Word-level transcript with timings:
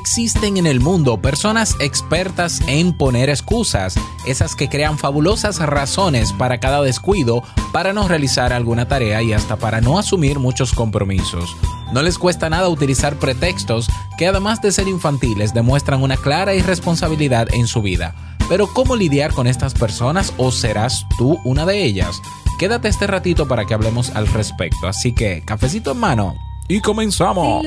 Existen 0.00 0.58
en 0.58 0.68
el 0.68 0.78
mundo 0.78 1.20
personas 1.20 1.74
expertas 1.80 2.60
en 2.68 2.92
poner 2.92 3.30
excusas, 3.30 3.96
esas 4.26 4.54
que 4.54 4.68
crean 4.68 4.96
fabulosas 4.96 5.58
razones 5.58 6.32
para 6.32 6.60
cada 6.60 6.80
descuido, 6.82 7.42
para 7.72 7.92
no 7.92 8.06
realizar 8.06 8.52
alguna 8.52 8.86
tarea 8.86 9.22
y 9.22 9.32
hasta 9.32 9.56
para 9.56 9.80
no 9.80 9.98
asumir 9.98 10.38
muchos 10.38 10.72
compromisos. 10.72 11.56
No 11.92 12.02
les 12.02 12.16
cuesta 12.16 12.48
nada 12.48 12.68
utilizar 12.68 13.16
pretextos 13.16 13.88
que 14.16 14.28
además 14.28 14.62
de 14.62 14.70
ser 14.70 14.86
infantiles 14.86 15.52
demuestran 15.52 16.00
una 16.00 16.16
clara 16.16 16.54
irresponsabilidad 16.54 17.52
en 17.52 17.66
su 17.66 17.82
vida. 17.82 18.14
Pero 18.48 18.68
¿cómo 18.68 18.94
lidiar 18.94 19.32
con 19.32 19.48
estas 19.48 19.74
personas 19.74 20.32
o 20.36 20.52
serás 20.52 21.06
tú 21.18 21.40
una 21.44 21.66
de 21.66 21.82
ellas? 21.82 22.22
Quédate 22.60 22.86
este 22.86 23.08
ratito 23.08 23.48
para 23.48 23.64
que 23.64 23.74
hablemos 23.74 24.10
al 24.10 24.28
respecto. 24.28 24.86
Así 24.86 25.12
que, 25.12 25.42
cafecito 25.44 25.90
en 25.90 25.98
mano 25.98 26.36
y 26.68 26.80
comenzamos. 26.80 27.66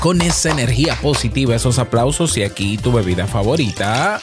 Con 0.00 0.20
esa 0.20 0.50
energía 0.50 0.94
positiva, 1.00 1.56
esos 1.56 1.78
aplausos 1.78 2.36
y 2.36 2.42
aquí 2.42 2.76
tu 2.76 2.92
bebida 2.92 3.26
favorita. 3.26 4.20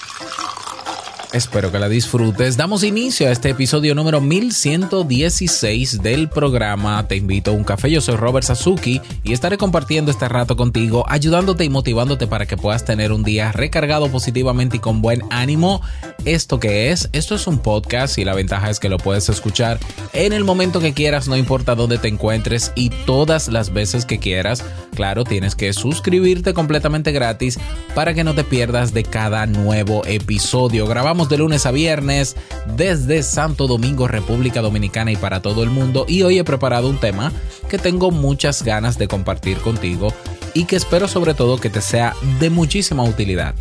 Espero 1.35 1.69
que 1.69 1.79
la 1.79 1.89
disfrutes. 1.89 2.55
Damos 2.55 2.85
inicio 2.85 3.27
a 3.27 3.31
este 3.31 3.49
episodio 3.49 3.93
número 3.93 4.21
1116 4.21 6.01
del 6.01 6.29
programa 6.29 7.05
Te 7.09 7.17
invito 7.17 7.51
a 7.51 7.53
un 7.53 7.65
café. 7.65 7.91
Yo 7.91 7.99
soy 7.99 8.15
Robert 8.15 8.47
Sasuki 8.47 9.01
y 9.21 9.33
estaré 9.33 9.57
compartiendo 9.57 10.11
este 10.11 10.29
rato 10.29 10.55
contigo, 10.55 11.03
ayudándote 11.09 11.65
y 11.65 11.69
motivándote 11.69 12.27
para 12.27 12.45
que 12.45 12.55
puedas 12.55 12.85
tener 12.85 13.11
un 13.11 13.25
día 13.25 13.51
recargado 13.51 14.09
positivamente 14.09 14.77
y 14.77 14.79
con 14.79 15.01
buen 15.01 15.23
ánimo. 15.29 15.81
¿Esto 16.23 16.57
qué 16.61 16.91
es? 16.91 17.09
Esto 17.11 17.35
es 17.35 17.47
un 17.47 17.59
podcast 17.59 18.17
y 18.17 18.23
la 18.23 18.33
ventaja 18.33 18.69
es 18.69 18.79
que 18.79 18.87
lo 18.87 18.97
puedes 18.97 19.27
escuchar 19.27 19.77
en 20.13 20.31
el 20.31 20.45
momento 20.45 20.79
que 20.79 20.93
quieras, 20.93 21.27
no 21.27 21.35
importa 21.35 21.75
dónde 21.75 21.97
te 21.97 22.07
encuentres 22.07 22.71
y 22.75 22.91
todas 22.91 23.49
las 23.49 23.73
veces 23.73 24.05
que 24.05 24.19
quieras. 24.19 24.63
Claro, 24.95 25.25
tienes 25.25 25.55
que 25.55 25.73
suscribirte 25.73 26.53
completamente 26.53 27.11
gratis 27.11 27.59
para 27.93 28.13
que 28.13 28.23
no 28.23 28.33
te 28.33 28.45
pierdas 28.45 28.93
de 28.93 29.03
cada 29.03 29.45
nuevo 29.45 30.05
episodio. 30.05 30.87
Grabamos 30.87 31.24
de 31.29 31.37
lunes 31.37 31.65
a 31.65 31.71
viernes 31.71 32.35
desde 32.75 33.23
Santo 33.23 33.67
Domingo, 33.67 34.07
República 34.07 34.61
Dominicana 34.61 35.11
y 35.11 35.15
para 35.15 35.41
todo 35.41 35.63
el 35.63 35.69
mundo. 35.69 36.05
Y 36.07 36.23
hoy 36.23 36.39
he 36.39 36.43
preparado 36.43 36.89
un 36.89 36.99
tema 36.99 37.31
que 37.69 37.77
tengo 37.77 38.11
muchas 38.11 38.63
ganas 38.63 38.97
de 38.97 39.07
compartir 39.07 39.57
contigo 39.57 40.13
y 40.53 40.65
que 40.65 40.75
espero 40.75 41.07
sobre 41.07 41.33
todo 41.33 41.57
que 41.57 41.69
te 41.69 41.81
sea 41.81 42.15
de 42.39 42.49
muchísima 42.49 43.03
utilidad. 43.03 43.55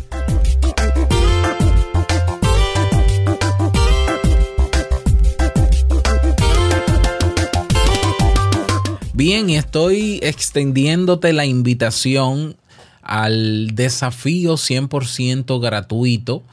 Bien, 9.13 9.49
estoy 9.49 10.19
extendiéndote 10.21 11.31
la 11.33 11.45
invitación 11.45 12.57
al 13.01 13.69
desafío 13.73 14.53
100% 14.53 15.61
gratuito 15.61 16.43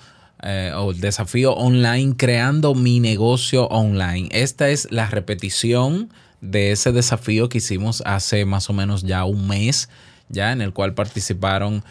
eh, 0.42 0.72
o 0.74 0.90
el 0.90 1.00
desafío 1.00 1.52
online 1.52 2.16
creando 2.16 2.74
mi 2.74 3.00
negocio 3.00 3.66
online. 3.68 4.28
Esta 4.32 4.70
es 4.70 4.88
la 4.90 5.06
repetición 5.06 6.10
de 6.40 6.72
ese 6.72 6.90
desafío 6.90 7.48
que 7.48 7.58
hicimos 7.58 8.02
hace 8.04 8.44
más 8.44 8.68
o 8.68 8.72
menos 8.72 9.02
ya 9.02 9.24
un 9.24 9.46
mes, 9.46 9.88
ya 10.28 10.52
en 10.52 10.60
el 10.60 10.72
cual 10.72 10.94
participaron 10.94 11.84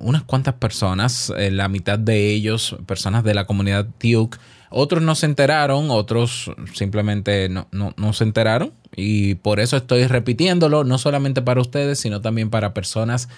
unas 0.00 0.22
cuantas 0.22 0.54
personas, 0.54 1.32
eh, 1.36 1.50
la 1.50 1.68
mitad 1.68 1.98
de 1.98 2.30
ellos 2.30 2.76
personas 2.86 3.24
de 3.24 3.34
la 3.34 3.44
comunidad 3.44 3.86
TIUC. 3.98 4.38
Otros 4.70 5.02
no 5.02 5.14
se 5.14 5.26
enteraron, 5.26 5.90
otros 5.90 6.50
simplemente 6.72 7.48
no, 7.48 7.68
no, 7.70 7.94
no 7.96 8.12
se 8.12 8.24
enteraron 8.24 8.72
y 8.96 9.36
por 9.36 9.60
eso 9.60 9.76
estoy 9.76 10.06
repitiéndolo, 10.06 10.84
no 10.84 10.98
solamente 10.98 11.42
para 11.42 11.60
ustedes, 11.60 12.00
sino 12.00 12.20
también 12.20 12.50
para 12.50 12.74
personas 12.74 13.28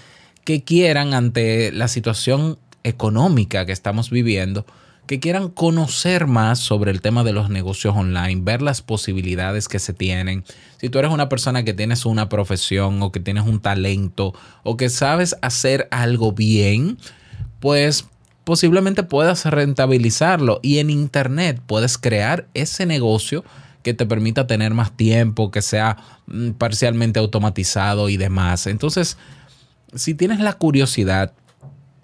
que 0.45 0.63
quieran 0.63 1.13
ante 1.13 1.73
la 1.73 1.89
situación 1.89 2.59
económica 2.87 3.67
que 3.67 3.73
estamos 3.73 4.11
viviendo, 4.11 4.65
que 5.07 5.21
quieran 5.21 5.49
conocer 5.49 6.27
más 6.27 6.59
sobre 6.59 6.91
el 6.91 7.01
tema 7.01 7.25
de 7.25 7.33
los 7.33 7.51
negocios 7.51 7.95
online, 7.97 8.41
ver 8.43 8.63
las 8.63 8.83
posibilidades 8.83 9.69
que 9.69 9.79
se 9.79 9.93
tienen. 9.93 10.45
Si 10.79 10.89
tú 10.89 10.99
eres 10.99 11.11
una 11.11 11.29
persona 11.29 11.65
que 11.65 11.75
tienes 11.75 12.07
una 12.07 12.29
profesión 12.29 13.03
o 13.03 13.13
que 13.13 13.21
tienes 13.21 13.45
un 13.45 13.61
talento 13.61 14.35
o 14.63 14.77
que 14.77 14.89
sabes 14.89 15.37
hacer 15.43 15.89
algo 15.91 16.33
bien, 16.33 16.99
pues 17.61 18.07
posiblemente 18.45 19.03
puedas 19.03 19.45
rentabilizarlo 19.45 20.61
y 20.63 20.79
en 20.79 20.91
internet 20.91 21.61
puedes 21.67 21.99
crear 21.99 22.47
ese 22.55 22.87
negocio 22.87 23.45
que 23.83 23.95
te 23.95 24.07
permita 24.07 24.49
tener 24.49 24.75
más 24.75 24.97
tiempo, 24.97 25.53
que 25.53 25.63
sea 25.63 25.97
mm, 26.27 26.51
parcialmente 26.53 27.21
automatizado 27.21 28.09
y 28.09 28.17
demás. 28.17 28.67
Entonces, 28.67 29.17
si 29.95 30.15
tienes 30.15 30.41
la 30.41 30.55
curiosidad, 30.55 31.33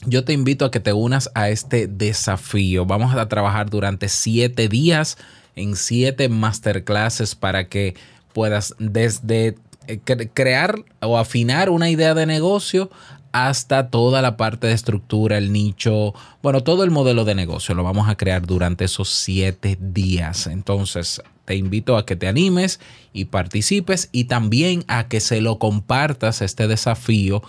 yo 0.04 0.24
te 0.24 0.32
invito 0.32 0.64
a 0.64 0.70
que 0.70 0.80
te 0.80 0.92
unas 0.92 1.30
a 1.34 1.48
este 1.48 1.86
desafío. 1.86 2.86
Vamos 2.86 3.14
a 3.14 3.28
trabajar 3.28 3.70
durante 3.70 4.08
siete 4.08 4.68
días 4.68 5.16
en 5.54 5.76
siete 5.76 6.28
masterclasses 6.28 7.34
para 7.34 7.68
que 7.68 7.94
puedas 8.32 8.74
desde 8.78 9.56
eh, 9.86 10.00
crear 10.32 10.76
o 11.00 11.18
afinar 11.18 11.70
una 11.70 11.90
idea 11.90 12.14
de 12.14 12.26
negocio 12.26 12.90
hasta 13.32 13.88
toda 13.88 14.20
la 14.20 14.36
parte 14.36 14.66
de 14.66 14.74
estructura, 14.74 15.38
el 15.38 15.52
nicho, 15.52 16.14
bueno, 16.42 16.62
todo 16.62 16.84
el 16.84 16.90
modelo 16.90 17.24
de 17.24 17.34
negocio 17.34 17.74
lo 17.74 17.82
vamos 17.82 18.08
a 18.08 18.16
crear 18.16 18.46
durante 18.46 18.84
esos 18.84 19.08
siete 19.08 19.78
días. 19.80 20.46
Entonces, 20.46 21.22
te 21.46 21.56
invito 21.56 21.96
a 21.96 22.04
que 22.04 22.14
te 22.14 22.28
animes 22.28 22.78
y 23.14 23.26
participes 23.26 24.10
y 24.12 24.24
también 24.24 24.84
a 24.86 25.08
que 25.08 25.20
se 25.20 25.40
lo 25.40 25.58
compartas 25.58 26.42
este 26.42 26.68
desafío 26.68 27.42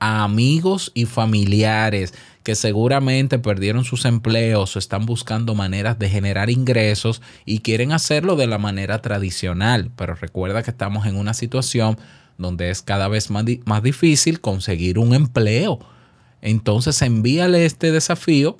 a 0.00 0.24
amigos 0.24 0.90
y 0.94 1.04
familiares 1.04 2.14
que 2.42 2.54
seguramente 2.54 3.38
perdieron 3.38 3.84
sus 3.84 4.06
empleos 4.06 4.74
o 4.74 4.78
están 4.78 5.06
buscando 5.06 5.54
maneras 5.54 5.98
de 5.98 6.08
generar 6.08 6.50
ingresos 6.50 7.20
y 7.44 7.60
quieren 7.60 7.92
hacerlo 7.92 8.34
de 8.34 8.46
la 8.46 8.58
manera 8.58 9.02
tradicional. 9.02 9.90
Pero 9.96 10.14
recuerda 10.14 10.62
que 10.62 10.70
estamos 10.70 11.06
en 11.06 11.16
una 11.16 11.34
situación 11.34 11.98
donde 12.38 12.70
es 12.70 12.82
cada 12.82 13.08
vez 13.08 13.30
más, 13.30 13.44
más 13.66 13.82
difícil 13.82 14.40
conseguir 14.40 14.98
un 14.98 15.14
empleo. 15.14 15.78
Entonces 16.40 17.02
envíale 17.02 17.66
este 17.66 17.92
desafío 17.92 18.56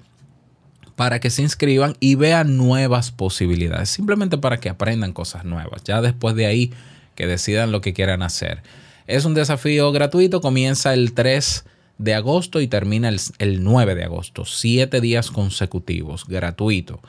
para 0.95 1.19
que 1.19 1.31
se 1.31 1.41
inscriban 1.41 1.97
y 1.99 2.15
vean 2.15 2.59
nuevas 2.59 3.11
posibilidades, 3.11 3.89
simplemente 3.89 4.37
para 4.37 4.61
que 4.61 4.69
aprendan 4.69 5.15
cosas 5.15 5.47
nuevas. 5.47 5.83
Ya 5.85 6.03
después 6.03 6.35
de 6.35 6.45
ahí 6.45 6.75
que 7.15 7.27
decidan 7.27 7.73
lo 7.73 7.81
que 7.81 7.95
quieran 7.95 8.23
hacer. 8.23 8.63
Es 9.11 9.25
un 9.25 9.35
desafío 9.35 9.91
gratuito, 9.91 10.41
comienza 10.41 10.95
el 10.95 11.15
3 11.15 11.65
de 11.99 12.15
agosto 12.15 12.61
y 12.61 12.69
termina 12.69 13.09
el, 13.09 13.65
9 13.65 13.97
de 13.97 14.05
agosto. 14.05 14.45
Siete 14.45 15.01
días 15.01 15.33
consecutivos, 15.33 16.27
gratuito. 16.29 17.01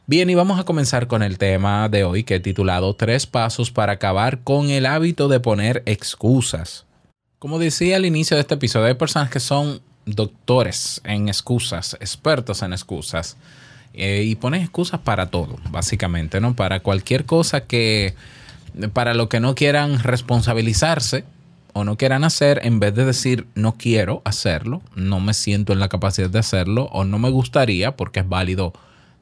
Bien, 0.07 0.29
y 0.29 0.35
vamos 0.35 0.57
a 0.57 0.63
comenzar 0.63 1.07
con 1.07 1.21
el 1.21 1.37
tema 1.37 1.89
de 1.89 2.05
hoy 2.05 2.23
que 2.23 2.35
he 2.35 2.39
titulado 2.39 2.95
Tres 2.95 3.27
pasos 3.27 3.71
para 3.71 3.91
acabar 3.91 4.45
con 4.45 4.69
el 4.69 4.85
hábito 4.85 5.27
de 5.27 5.41
poner 5.41 5.83
excusas. 5.85 6.85
Como 7.41 7.57
decía 7.57 7.95
al 7.95 8.05
inicio 8.05 8.37
de 8.37 8.41
este 8.41 8.53
episodio, 8.53 8.85
hay 8.85 8.93
personas 8.93 9.31
que 9.31 9.39
son 9.39 9.81
doctores 10.05 11.01
en 11.03 11.27
excusas, 11.27 11.97
expertos 11.99 12.61
en 12.61 12.71
excusas, 12.71 13.35
eh, 13.95 14.21
y 14.23 14.35
ponen 14.35 14.61
excusas 14.61 14.99
para 14.99 15.31
todo, 15.31 15.57
básicamente, 15.71 16.39
¿no? 16.39 16.55
Para 16.55 16.81
cualquier 16.81 17.25
cosa 17.25 17.61
que, 17.61 18.13
para 18.93 19.15
lo 19.15 19.27
que 19.27 19.39
no 19.39 19.55
quieran 19.55 20.03
responsabilizarse 20.03 21.25
o 21.73 21.83
no 21.83 21.97
quieran 21.97 22.25
hacer, 22.25 22.61
en 22.63 22.79
vez 22.79 22.93
de 22.93 23.05
decir 23.05 23.47
no 23.55 23.73
quiero 23.73 24.21
hacerlo, 24.23 24.83
no 24.93 25.19
me 25.19 25.33
siento 25.33 25.73
en 25.73 25.79
la 25.79 25.89
capacidad 25.89 26.29
de 26.29 26.37
hacerlo 26.37 26.89
o 26.91 27.05
no 27.05 27.17
me 27.17 27.31
gustaría, 27.31 27.97
porque 27.97 28.19
es 28.19 28.29
válido 28.29 28.71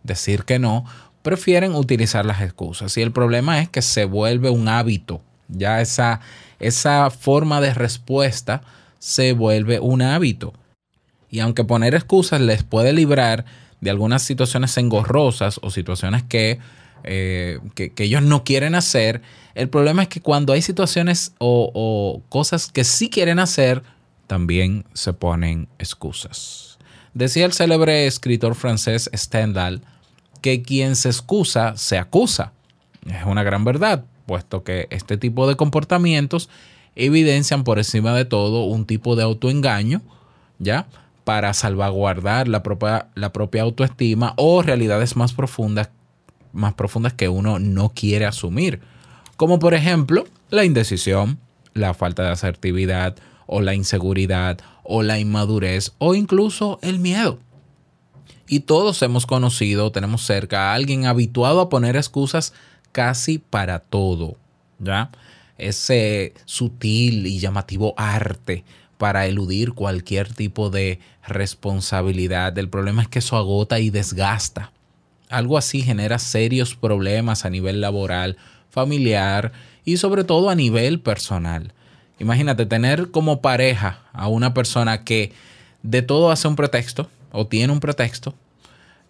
decir 0.04 0.44
que 0.44 0.60
no, 0.60 0.84
prefieren 1.22 1.74
utilizar 1.74 2.26
las 2.26 2.42
excusas. 2.42 2.98
Y 2.98 3.02
el 3.02 3.14
problema 3.14 3.62
es 3.62 3.70
que 3.70 3.82
se 3.82 4.04
vuelve 4.04 4.50
un 4.50 4.68
hábito, 4.68 5.22
ya 5.50 5.82
esa, 5.82 6.22
esa 6.60 7.10
forma 7.10 7.60
de 7.62 7.74
respuesta 7.74 8.62
se 9.00 9.34
vuelve 9.34 9.80
un 9.80 10.02
hábito. 10.02 10.54
Y 11.30 11.40
aunque 11.40 11.64
poner 11.64 11.96
excusas 11.96 12.42
les 12.42 12.64
puede 12.64 12.94
librar 12.94 13.46
de 13.82 13.90
algunas 13.90 14.24
situaciones 14.24 14.78
engorrosas 14.78 15.60
o 15.62 15.70
situaciones 15.70 16.24
que, 16.24 16.60
eh, 17.04 17.60
que, 17.76 17.94
ellos 17.98 18.24
no 18.24 18.44
quieren 18.44 18.76
hacer, 18.76 19.22
el 19.56 19.70
problema 19.70 20.04
es 20.04 20.10
que 20.10 20.22
cuando 20.22 20.54
hay 20.54 20.62
situaciones 20.62 21.34
o, 21.40 21.72
o 21.74 22.22
cosas 22.30 22.72
que 22.72 22.84
sí 22.84 23.10
quieren 23.10 23.40
hacer, 23.40 23.84
también 24.28 24.86
se 24.94 25.14
ponen 25.14 25.68
excusas. 25.80 26.78
Decía 27.14 27.46
el 27.46 27.54
célebre 27.54 28.06
escritor 28.06 28.56
francés 28.56 29.10
Stendhal 29.14 29.82
que 30.42 30.62
quien 30.62 30.96
se 30.96 31.10
excusa 31.10 31.76
se 31.76 31.98
acusa. 31.98 32.54
Es 33.06 33.26
una 33.26 33.44
gran 33.44 33.64
verdad, 33.64 34.06
puesto 34.30 34.64
que 34.64 34.86
este 34.92 35.18
tipo 35.18 35.48
de 35.48 35.56
comportamientos 35.56 36.50
evidencian 36.96 37.64
por 37.64 37.80
encima 37.80 38.14
de 38.14 38.26
todo 38.26 38.66
un 38.66 38.86
tipo 38.86 39.16
de 39.16 39.24
autoengaño, 39.24 40.04
¿ya? 40.60 40.86
para 41.24 41.52
salvaguardar 41.56 42.48
la 42.48 42.62
propia, 42.62 43.08
la 43.16 43.34
propia 43.34 43.64
autoestima 43.64 44.36
o 44.38 44.62
realidades 44.62 45.16
más 45.16 45.34
profundas, 45.34 45.90
más 46.54 46.76
profundas 46.76 47.14
que 47.14 47.28
uno 47.28 47.58
no 47.58 47.90
quiere 47.90 48.28
asumir. 48.28 48.82
Como 49.36 49.58
por 49.58 49.74
ejemplo 49.74 50.26
la 50.52 50.64
indecisión, 50.64 51.40
la 51.74 51.96
falta 51.96 52.22
de 52.22 52.30
asertividad 52.30 53.16
o 53.48 53.62
la 53.62 53.74
inseguridad 53.74 54.60
o 54.84 55.02
la 55.02 55.18
inmadurez 55.18 55.94
o 55.98 56.14
incluso 56.14 56.78
el 56.84 57.00
miedo. 57.00 57.40
Y 58.48 58.60
todos 58.60 59.02
hemos 59.02 59.26
conocido, 59.26 59.92
tenemos 59.92 60.24
cerca 60.24 60.70
a 60.70 60.76
alguien 60.76 61.08
habituado 61.08 61.62
a 61.62 61.70
poner 61.70 61.96
excusas 61.96 62.54
casi 62.92 63.38
para 63.38 63.80
todo, 63.80 64.38
¿ya? 64.80 65.10
Ese 65.58 66.34
sutil 66.46 67.28
y 67.28 67.40
llamativo 67.40 67.94
arte 67.98 68.64
para 68.98 69.26
eludir 69.28 69.74
cualquier 69.74 70.34
tipo 70.34 70.70
de 70.70 71.00
responsabilidad. 71.26 72.58
El 72.58 72.70
problema 72.70 73.02
es 73.02 73.08
que 73.08 73.20
eso 73.20 73.38
agota 73.38 73.80
y 73.80 73.90
desgasta. 73.90 74.72
Algo 75.30 75.58
así 75.58 75.82
genera 75.82 76.20
serios 76.20 76.76
problemas 76.76 77.46
a 77.46 77.50
nivel 77.50 77.82
laboral, 77.82 78.38
familiar 78.70 79.52
y 79.86 79.98
sobre 79.98 80.24
todo 80.24 80.50
a 80.50 80.56
nivel 80.56 81.00
personal. 81.00 81.74
Imagínate 82.20 82.66
tener 82.66 83.12
como 83.12 83.42
pareja 83.42 84.02
a 84.12 84.28
una 84.28 84.54
persona 84.54 85.04
que 85.04 85.32
de 85.84 86.02
todo 86.02 86.32
hace 86.32 86.48
un 86.48 86.56
pretexto 86.56 87.10
o 87.32 87.48
tiene 87.48 87.72
un 87.72 87.80
pretexto. 87.80 88.36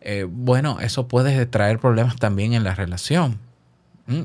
Eh, 0.02 0.28
bueno, 0.30 0.80
eso 0.82 1.08
puede 1.08 1.46
traer 1.46 1.80
problemas 1.80 2.16
también 2.18 2.54
en 2.54 2.64
la 2.64 2.76
relación 2.76 3.40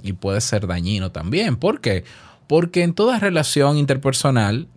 y 0.03 0.13
puede 0.15 0.41
ser 0.41 0.67
dañino 0.67 1.13
también. 1.13 1.57
¿Por 1.57 1.81
qué? 1.81 2.05
Porque 2.47 2.83
en 2.83 2.95
toda 2.95 3.19
relación 3.19 3.79
interpersonal 3.79 4.69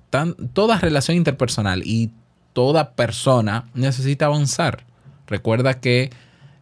toda 0.54 0.80
relación 0.80 1.18
interpersonal 1.18 1.84
y 1.86 2.12
toda 2.54 2.92
persona 2.92 3.66
necesita 3.74 4.26
avanzar. 4.26 4.84
Recuerda 5.28 5.80
que 5.80 6.12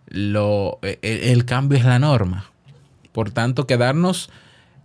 lo, 0.08 0.80
e, 0.82 1.00
e, 1.02 1.32
el, 1.32 1.46
cambio 1.46 1.78
es 1.78 1.86
la 1.86 2.00
norma. 2.00 2.52
Por 3.12 3.32
tanto, 3.32 3.68
quedarnos 3.68 4.30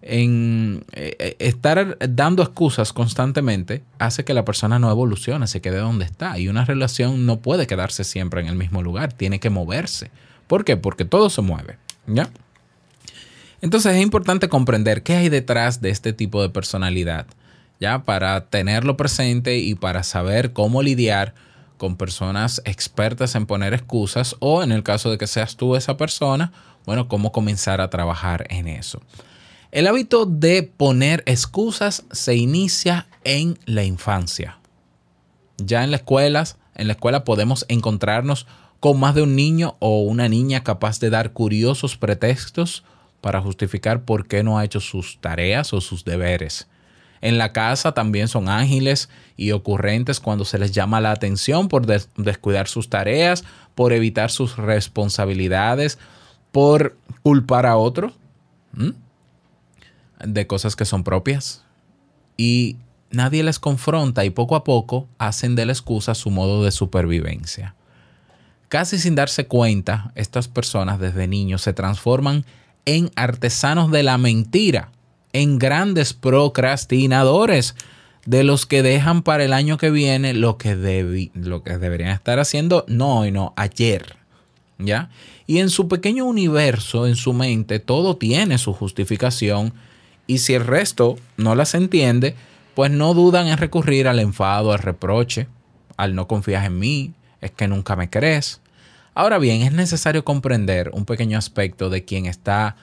en 0.02 0.84
e, 0.92 1.36
estar 1.38 1.98
dando 2.08 2.42
excusas 2.42 2.92
constantemente 2.92 3.82
hace 3.98 4.24
que 4.24 4.34
la 4.34 4.44
persona 4.44 4.78
no 4.78 4.90
evolucione, 4.90 5.46
se 5.46 5.60
quede 5.60 5.78
donde 5.78 6.04
está. 6.04 6.38
Y 6.38 6.48
una 6.48 6.64
relación 6.64 7.26
no 7.26 7.40
puede 7.40 7.66
quedarse 7.66 8.04
siempre 8.04 8.40
en 8.40 8.48
el 8.48 8.56
mismo 8.56 8.82
lugar, 8.82 9.12
tiene 9.12 9.40
que 9.40 9.50
moverse. 9.50 10.10
¿Por 10.46 10.64
qué? 10.64 10.76
Porque 10.76 11.04
todo 11.04 11.30
se 11.30 11.42
mueve. 11.42 11.78
¿Ya? 12.06 12.28
Entonces 13.62 13.94
es 13.94 14.02
importante 14.02 14.48
comprender 14.48 15.02
qué 15.02 15.16
hay 15.16 15.28
detrás 15.28 15.80
de 15.80 15.90
este 15.90 16.12
tipo 16.12 16.42
de 16.42 16.48
personalidad. 16.48 17.26
¿ya? 17.80 18.04
Para 18.04 18.46
tenerlo 18.46 18.96
presente 18.96 19.58
y 19.58 19.74
para 19.74 20.02
saber 20.02 20.52
cómo 20.52 20.82
lidiar 20.82 21.34
con 21.78 21.96
personas 21.96 22.60
expertas 22.66 23.34
en 23.34 23.46
poner 23.46 23.72
excusas 23.72 24.36
o 24.38 24.62
en 24.62 24.70
el 24.70 24.82
caso 24.82 25.10
de 25.10 25.18
que 25.18 25.26
seas 25.26 25.56
tú 25.56 25.74
esa 25.74 25.96
persona, 25.96 26.52
bueno, 26.84 27.08
cómo 27.08 27.32
comenzar 27.32 27.80
a 27.80 27.88
trabajar 27.88 28.46
en 28.50 28.68
eso. 28.68 29.00
El 29.72 29.86
hábito 29.86 30.26
de 30.26 30.62
poner 30.62 31.22
excusas 31.26 32.04
se 32.12 32.36
inicia 32.36 33.08
en 33.24 33.58
la 33.64 33.82
infancia. 33.84 34.58
Ya 35.56 35.82
en 35.84 35.90
las 35.90 36.00
escuelas, 36.00 36.58
en 36.74 36.86
la 36.86 36.94
escuela 36.94 37.24
podemos 37.24 37.64
encontrarnos 37.68 38.46
con 38.78 38.98
más 38.98 39.14
de 39.14 39.22
un 39.22 39.36
niño 39.36 39.76
o 39.78 40.02
una 40.02 40.28
niña 40.28 40.62
capaz 40.64 41.00
de 41.00 41.10
dar 41.10 41.32
curiosos 41.32 41.96
pretextos 41.96 42.84
para 43.20 43.40
justificar 43.40 44.02
por 44.02 44.26
qué 44.26 44.42
no 44.42 44.58
ha 44.58 44.64
hecho 44.64 44.80
sus 44.80 45.18
tareas 45.20 45.72
o 45.72 45.80
sus 45.80 46.04
deberes. 46.04 46.68
En 47.20 47.36
la 47.36 47.52
casa 47.52 47.92
también 47.92 48.28
son 48.28 48.48
ágiles 48.48 49.10
y 49.36 49.52
ocurrentes 49.52 50.20
cuando 50.20 50.44
se 50.44 50.58
les 50.58 50.72
llama 50.72 51.00
la 51.00 51.12
atención 51.12 51.68
por 51.68 51.84
descuidar 51.86 52.66
sus 52.66 52.88
tareas, 52.88 53.44
por 53.74 53.92
evitar 53.92 54.30
sus 54.30 54.56
responsabilidades, 54.56 55.98
por 56.50 56.96
culpar 57.22 57.66
a 57.66 57.76
otro 57.76 58.12
de 60.24 60.46
cosas 60.46 60.76
que 60.76 60.86
son 60.86 61.04
propias. 61.04 61.62
Y 62.38 62.76
nadie 63.10 63.42
les 63.42 63.58
confronta 63.58 64.24
y 64.24 64.30
poco 64.30 64.56
a 64.56 64.64
poco 64.64 65.06
hacen 65.18 65.56
de 65.56 65.66
la 65.66 65.72
excusa 65.72 66.14
su 66.14 66.30
modo 66.30 66.64
de 66.64 66.70
supervivencia. 66.70 67.74
Casi 68.68 68.98
sin 68.98 69.14
darse 69.14 69.46
cuenta, 69.46 70.12
estas 70.14 70.48
personas 70.48 71.00
desde 71.00 71.26
niños 71.26 71.60
se 71.62 71.72
transforman 71.72 72.36
en 72.36 72.44
artesanos 73.14 73.90
de 73.90 74.02
la 74.02 74.18
mentira 74.18 74.90
en 75.32 75.58
grandes 75.58 76.12
procrastinadores, 76.12 77.74
de 78.26 78.44
los 78.44 78.66
que 78.66 78.82
dejan 78.82 79.22
para 79.22 79.44
el 79.44 79.52
año 79.52 79.78
que 79.78 79.90
viene 79.90 80.34
lo 80.34 80.58
que, 80.58 81.30
lo 81.34 81.62
que 81.62 81.78
deberían 81.78 82.10
estar 82.10 82.38
haciendo 82.38 82.84
no 82.86 83.20
hoy, 83.20 83.32
no, 83.32 83.54
ayer. 83.56 84.16
¿Ya? 84.78 85.10
Y 85.46 85.58
en 85.58 85.68
su 85.68 85.88
pequeño 85.88 86.24
universo, 86.24 87.06
en 87.06 87.16
su 87.16 87.32
mente, 87.32 87.80
todo 87.80 88.16
tiene 88.16 88.56
su 88.56 88.72
justificación. 88.72 89.74
Y 90.26 90.38
si 90.38 90.54
el 90.54 90.66
resto 90.66 91.16
no 91.36 91.54
las 91.54 91.74
entiende, 91.74 92.34
pues 92.74 92.90
no 92.90 93.12
dudan 93.14 93.48
en 93.48 93.58
recurrir 93.58 94.08
al 94.08 94.20
enfado, 94.20 94.72
al 94.72 94.78
reproche, 94.78 95.48
al 95.96 96.14
no 96.14 96.28
confías 96.28 96.64
en 96.64 96.78
mí, 96.78 97.12
es 97.40 97.50
que 97.50 97.68
nunca 97.68 97.96
me 97.96 98.08
crees. 98.08 98.60
Ahora 99.14 99.38
bien, 99.38 99.62
es 99.62 99.72
necesario 99.72 100.24
comprender 100.24 100.90
un 100.92 101.04
pequeño 101.04 101.36
aspecto 101.36 101.90
de 101.90 102.04
quien 102.04 102.26
está 102.26 102.76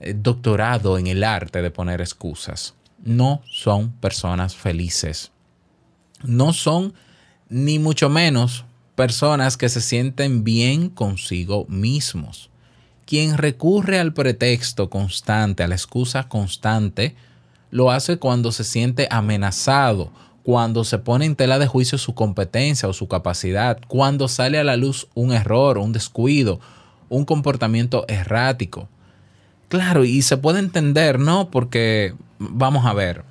eh, 0.00 0.14
doctorado 0.16 0.98
en 0.98 1.06
el 1.06 1.22
arte 1.22 1.62
de 1.62 1.70
poner 1.70 2.00
excusas. 2.00 2.74
No 3.02 3.42
son 3.50 3.92
personas 3.92 4.56
felices. 4.56 5.30
No 6.22 6.52
son 6.52 6.94
ni 7.48 7.78
mucho 7.78 8.08
menos 8.08 8.64
personas 8.94 9.56
que 9.56 9.68
se 9.68 9.80
sienten 9.80 10.44
bien 10.44 10.90
consigo 10.90 11.64
mismos. 11.68 12.50
Quien 13.06 13.38
recurre 13.38 13.98
al 13.98 14.12
pretexto 14.12 14.90
constante, 14.90 15.62
a 15.62 15.68
la 15.68 15.74
excusa 15.74 16.28
constante, 16.28 17.16
lo 17.70 17.90
hace 17.90 18.18
cuando 18.18 18.52
se 18.52 18.64
siente 18.64 19.08
amenazado, 19.10 20.12
cuando 20.42 20.84
se 20.84 20.98
pone 20.98 21.26
en 21.26 21.36
tela 21.36 21.58
de 21.58 21.66
juicio 21.66 21.98
su 21.98 22.14
competencia 22.14 22.88
o 22.88 22.92
su 22.92 23.08
capacidad, 23.08 23.78
cuando 23.88 24.28
sale 24.28 24.58
a 24.58 24.64
la 24.64 24.76
luz 24.76 25.08
un 25.14 25.32
error, 25.32 25.78
un 25.78 25.92
descuido, 25.92 26.60
un 27.08 27.24
comportamiento 27.24 28.04
errático. 28.08 28.88
Claro, 29.68 30.04
y 30.04 30.22
se 30.22 30.36
puede 30.36 30.58
entender, 30.58 31.18
¿no? 31.18 31.50
Porque, 31.50 32.14
vamos 32.38 32.86
a 32.86 32.94
ver, 32.94 33.24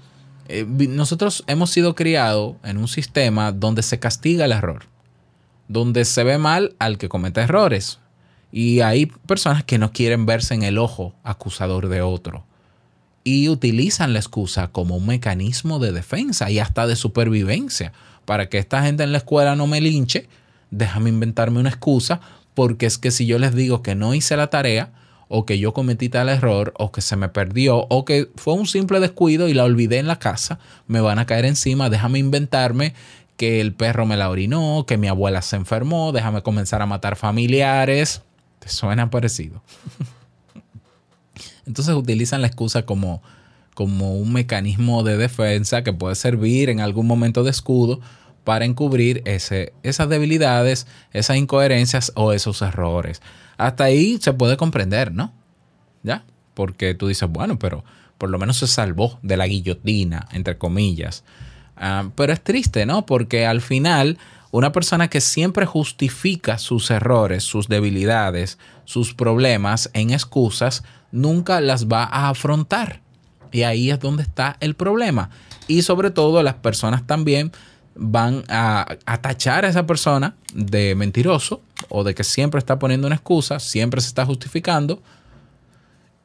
eh, 0.47 0.65
nosotros 0.65 1.43
hemos 1.47 1.69
sido 1.71 1.95
criados 1.95 2.55
en 2.63 2.77
un 2.77 2.87
sistema 2.87 3.51
donde 3.51 3.83
se 3.83 3.99
castiga 3.99 4.45
el 4.45 4.51
error, 4.51 4.85
donde 5.67 6.05
se 6.05 6.23
ve 6.23 6.37
mal 6.37 6.75
al 6.79 6.97
que 6.97 7.09
comete 7.09 7.41
errores. 7.41 7.99
Y 8.51 8.79
hay 8.79 9.05
personas 9.05 9.63
que 9.63 9.77
no 9.77 9.91
quieren 9.91 10.25
verse 10.25 10.53
en 10.53 10.63
el 10.63 10.77
ojo 10.77 11.13
acusador 11.23 11.87
de 11.87 12.01
otro 12.01 12.45
y 13.23 13.49
utilizan 13.49 14.13
la 14.13 14.19
excusa 14.19 14.69
como 14.69 14.95
un 14.97 15.05
mecanismo 15.05 15.79
de 15.79 15.91
defensa 15.91 16.49
y 16.49 16.59
hasta 16.59 16.87
de 16.87 16.95
supervivencia. 16.95 17.93
Para 18.25 18.49
que 18.49 18.57
esta 18.57 18.83
gente 18.83 19.03
en 19.03 19.11
la 19.11 19.19
escuela 19.19 19.55
no 19.55 19.67
me 19.67 19.81
linche, 19.81 20.27
déjame 20.71 21.09
inventarme 21.09 21.59
una 21.59 21.69
excusa 21.69 22.21
porque 22.53 22.85
es 22.85 22.97
que 22.97 23.11
si 23.11 23.25
yo 23.25 23.39
les 23.39 23.55
digo 23.55 23.81
que 23.81 23.95
no 23.95 24.13
hice 24.13 24.35
la 24.35 24.49
tarea, 24.49 24.91
o 25.29 25.45
que 25.45 25.59
yo 25.59 25.73
cometí 25.73 26.09
tal 26.09 26.27
error, 26.27 26.73
o 26.77 26.91
que 26.91 27.01
se 27.01 27.15
me 27.15 27.29
perdió, 27.29 27.85
o 27.89 28.03
que 28.03 28.29
fue 28.35 28.55
un 28.55 28.65
simple 28.65 28.99
descuido 28.99 29.47
y 29.47 29.53
la 29.53 29.63
olvidé 29.63 29.99
en 29.99 30.07
la 30.07 30.17
casa, 30.17 30.59
me 30.87 31.01
van 31.01 31.19
a 31.19 31.25
caer 31.25 31.45
encima, 31.45 31.89
déjame 31.89 32.19
inventarme 32.19 32.95
que 33.37 33.61
el 33.61 33.73
perro 33.73 34.05
me 34.05 34.17
la 34.17 34.29
orinó, 34.29 34.85
que 34.85 34.97
mi 34.97 35.07
abuela 35.07 35.41
se 35.41 35.55
enfermó, 35.55 36.11
déjame 36.11 36.41
comenzar 36.41 36.81
a 36.81 36.87
matar 36.87 37.15
familiares. 37.15 38.23
¿Te 38.59 38.67
suena 38.67 39.09
parecido? 39.09 39.61
Entonces 41.69 41.93
utilizan 41.93 42.41
la 42.41 42.47
excusa 42.47 42.81
como, 42.81 43.21
como 43.75 44.15
un 44.15 44.33
mecanismo 44.33 45.03
de 45.03 45.17
defensa 45.17 45.83
que 45.83 45.93
puede 45.93 46.15
servir 46.15 46.67
en 46.71 46.79
algún 46.79 47.05
momento 47.05 47.43
de 47.43 47.51
escudo 47.51 48.01
para 48.43 48.65
encubrir 48.65 49.21
esas 49.25 50.09
debilidades, 50.09 50.87
esas 51.13 51.37
incoherencias 51.37 52.11
o 52.15 52.33
esos 52.33 52.63
errores. 52.63 53.21
Hasta 53.57 53.83
ahí 53.83 54.17
se 54.19 54.33
puede 54.33 54.57
comprender, 54.57 55.13
¿no? 55.13 55.31
¿Ya? 56.01 56.23
Porque 56.55 56.95
tú 56.95 57.07
dices, 57.07 57.29
bueno, 57.29 57.59
pero 57.59 57.83
por 58.17 58.31
lo 58.31 58.39
menos 58.39 58.57
se 58.57 58.67
salvó 58.67 59.19
de 59.21 59.37
la 59.37 59.45
guillotina, 59.45 60.27
entre 60.31 60.57
comillas. 60.57 61.23
Ah, 61.77 62.09
pero 62.15 62.33
es 62.33 62.41
triste, 62.41 62.87
¿no? 62.87 63.05
Porque 63.05 63.45
al 63.45 63.61
final, 63.61 64.17
una 64.51 64.71
persona 64.71 65.09
que 65.09 65.21
siempre 65.21 65.65
justifica 65.65 66.57
sus 66.57 66.89
errores, 66.89 67.43
sus 67.43 67.67
debilidades, 67.67 68.57
sus 68.85 69.13
problemas 69.13 69.89
en 69.93 70.11
excusas, 70.11 70.83
nunca 71.11 71.61
las 71.61 71.87
va 71.87 72.03
a 72.03 72.29
afrontar. 72.29 73.01
Y 73.51 73.63
ahí 73.63 73.91
es 73.91 73.99
donde 73.99 74.23
está 74.23 74.57
el 74.59 74.75
problema. 74.75 75.29
Y 75.67 75.83
sobre 75.83 76.11
todo 76.11 76.41
las 76.41 76.55
personas 76.55 77.05
también 77.05 77.51
van 77.95 78.43
a, 78.47 78.97
a, 79.05 79.17
tachar 79.21 79.65
a 79.65 79.69
esa 79.69 79.85
persona 79.85 80.35
de 80.53 80.95
mentiroso 80.95 81.61
o 81.89 82.03
de 82.03 82.15
que 82.15 82.23
siempre 82.23 82.59
está 82.59 82.79
poniendo 82.79 83.07
una 83.07 83.17
excusa, 83.17 83.59
siempre 83.59 84.01
se 84.01 84.07
está 84.07 84.25
justificando 84.25 85.01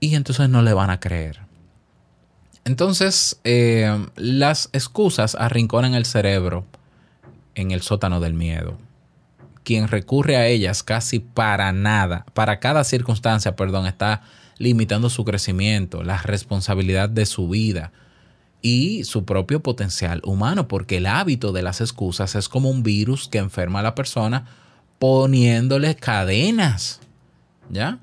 y 0.00 0.14
entonces 0.14 0.48
no 0.48 0.62
le 0.62 0.72
van 0.72 0.90
a 0.90 1.00
creer. 1.00 1.40
Entonces, 2.64 3.38
eh, 3.44 4.06
las 4.16 4.70
excusas 4.72 5.34
arrinconan 5.34 5.94
el 5.94 6.06
cerebro 6.06 6.64
en 7.54 7.70
el 7.70 7.82
sótano 7.82 8.20
del 8.20 8.34
miedo. 8.34 8.78
Quien 9.62 9.88
recurre 9.88 10.36
a 10.36 10.46
ellas 10.46 10.82
casi 10.82 11.20
para 11.20 11.72
nada, 11.72 12.26
para 12.34 12.60
cada 12.60 12.84
circunstancia, 12.84 13.56
perdón, 13.56 13.86
está 13.86 14.22
limitando 14.58 15.10
su 15.10 15.24
crecimiento, 15.24 16.02
la 16.02 16.18
responsabilidad 16.18 17.08
de 17.08 17.26
su 17.26 17.48
vida 17.48 17.92
y 18.62 19.04
su 19.04 19.24
propio 19.24 19.60
potencial 19.60 20.20
humano, 20.24 20.68
porque 20.68 20.98
el 20.98 21.06
hábito 21.06 21.52
de 21.52 21.62
las 21.62 21.80
excusas 21.80 22.34
es 22.34 22.48
como 22.48 22.70
un 22.70 22.82
virus 22.82 23.28
que 23.28 23.38
enferma 23.38 23.80
a 23.80 23.82
la 23.82 23.94
persona 23.94 24.46
poniéndole 24.98 25.96
cadenas, 25.96 27.00
¿ya? 27.68 27.98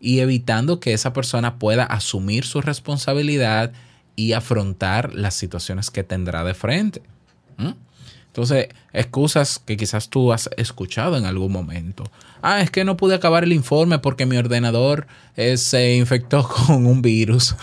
Y 0.00 0.18
evitando 0.18 0.80
que 0.80 0.92
esa 0.92 1.12
persona 1.12 1.58
pueda 1.58 1.84
asumir 1.84 2.44
su 2.44 2.60
responsabilidad 2.60 3.72
y 4.16 4.32
afrontar 4.32 5.14
las 5.14 5.34
situaciones 5.34 5.90
que 5.90 6.02
tendrá 6.02 6.42
de 6.42 6.54
frente. 6.54 7.02
Entonces, 8.32 8.68
excusas 8.94 9.58
que 9.58 9.76
quizás 9.76 10.08
tú 10.08 10.32
has 10.32 10.48
escuchado 10.56 11.18
en 11.18 11.26
algún 11.26 11.52
momento. 11.52 12.04
Ah, 12.40 12.62
es 12.62 12.70
que 12.70 12.82
no 12.82 12.96
pude 12.96 13.14
acabar 13.14 13.44
el 13.44 13.52
informe 13.52 13.98
porque 13.98 14.24
mi 14.24 14.38
ordenador 14.38 15.06
eh, 15.36 15.58
se 15.58 15.96
infectó 15.96 16.48
con 16.66 16.86
un 16.86 17.02
virus. 17.02 17.54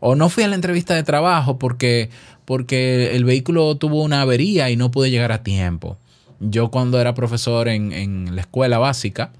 o 0.00 0.14
no 0.14 0.28
fui 0.28 0.44
a 0.44 0.48
la 0.48 0.54
entrevista 0.54 0.94
de 0.94 1.02
trabajo 1.02 1.58
porque, 1.58 2.10
porque 2.44 3.16
el 3.16 3.24
vehículo 3.24 3.74
tuvo 3.76 4.02
una 4.02 4.20
avería 4.20 4.68
y 4.68 4.76
no 4.76 4.90
pude 4.90 5.10
llegar 5.10 5.32
a 5.32 5.42
tiempo. 5.42 5.96
Yo 6.40 6.70
cuando 6.70 7.00
era 7.00 7.14
profesor 7.14 7.66
en, 7.66 7.92
en 7.92 8.36
la 8.36 8.42
escuela 8.42 8.76
básica, 8.76 9.30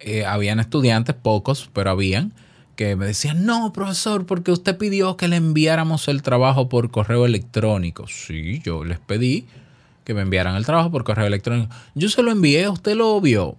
eh, 0.00 0.24
habían 0.24 0.58
estudiantes, 0.58 1.14
pocos, 1.14 1.70
pero 1.72 1.90
habían, 1.90 2.32
que 2.78 2.94
me 2.94 3.06
decían, 3.06 3.44
no, 3.44 3.72
profesor, 3.72 4.24
porque 4.24 4.52
usted 4.52 4.78
pidió 4.78 5.16
que 5.16 5.26
le 5.26 5.34
enviáramos 5.34 6.06
el 6.06 6.22
trabajo 6.22 6.68
por 6.68 6.92
correo 6.92 7.26
electrónico. 7.26 8.06
Sí, 8.06 8.60
yo 8.62 8.84
les 8.84 9.00
pedí 9.00 9.48
que 10.04 10.14
me 10.14 10.20
enviaran 10.22 10.54
el 10.54 10.64
trabajo 10.64 10.88
por 10.88 11.02
correo 11.02 11.26
electrónico. 11.26 11.74
Yo 11.96 12.08
se 12.08 12.22
lo 12.22 12.30
envié, 12.30 12.68
usted 12.68 12.94
lo 12.94 13.20
vio. 13.20 13.56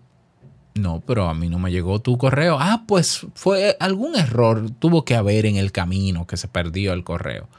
No, 0.76 1.04
pero 1.06 1.28
a 1.28 1.34
mí 1.34 1.50
no 1.50 1.60
me 1.60 1.70
llegó 1.70 2.00
tu 2.00 2.18
correo. 2.18 2.60
Ah, 2.62 2.86
pues 2.88 3.28
fue 3.36 3.76
algún 3.82 4.16
error, 4.16 4.72
tuvo 4.80 5.04
que 5.04 5.16
haber 5.16 5.46
en 5.46 5.58
el 5.58 5.74
camino 5.74 6.26
que 6.26 6.38
se 6.38 6.48
perdió 6.48 6.94
el 6.94 7.04
correo. 7.04 7.50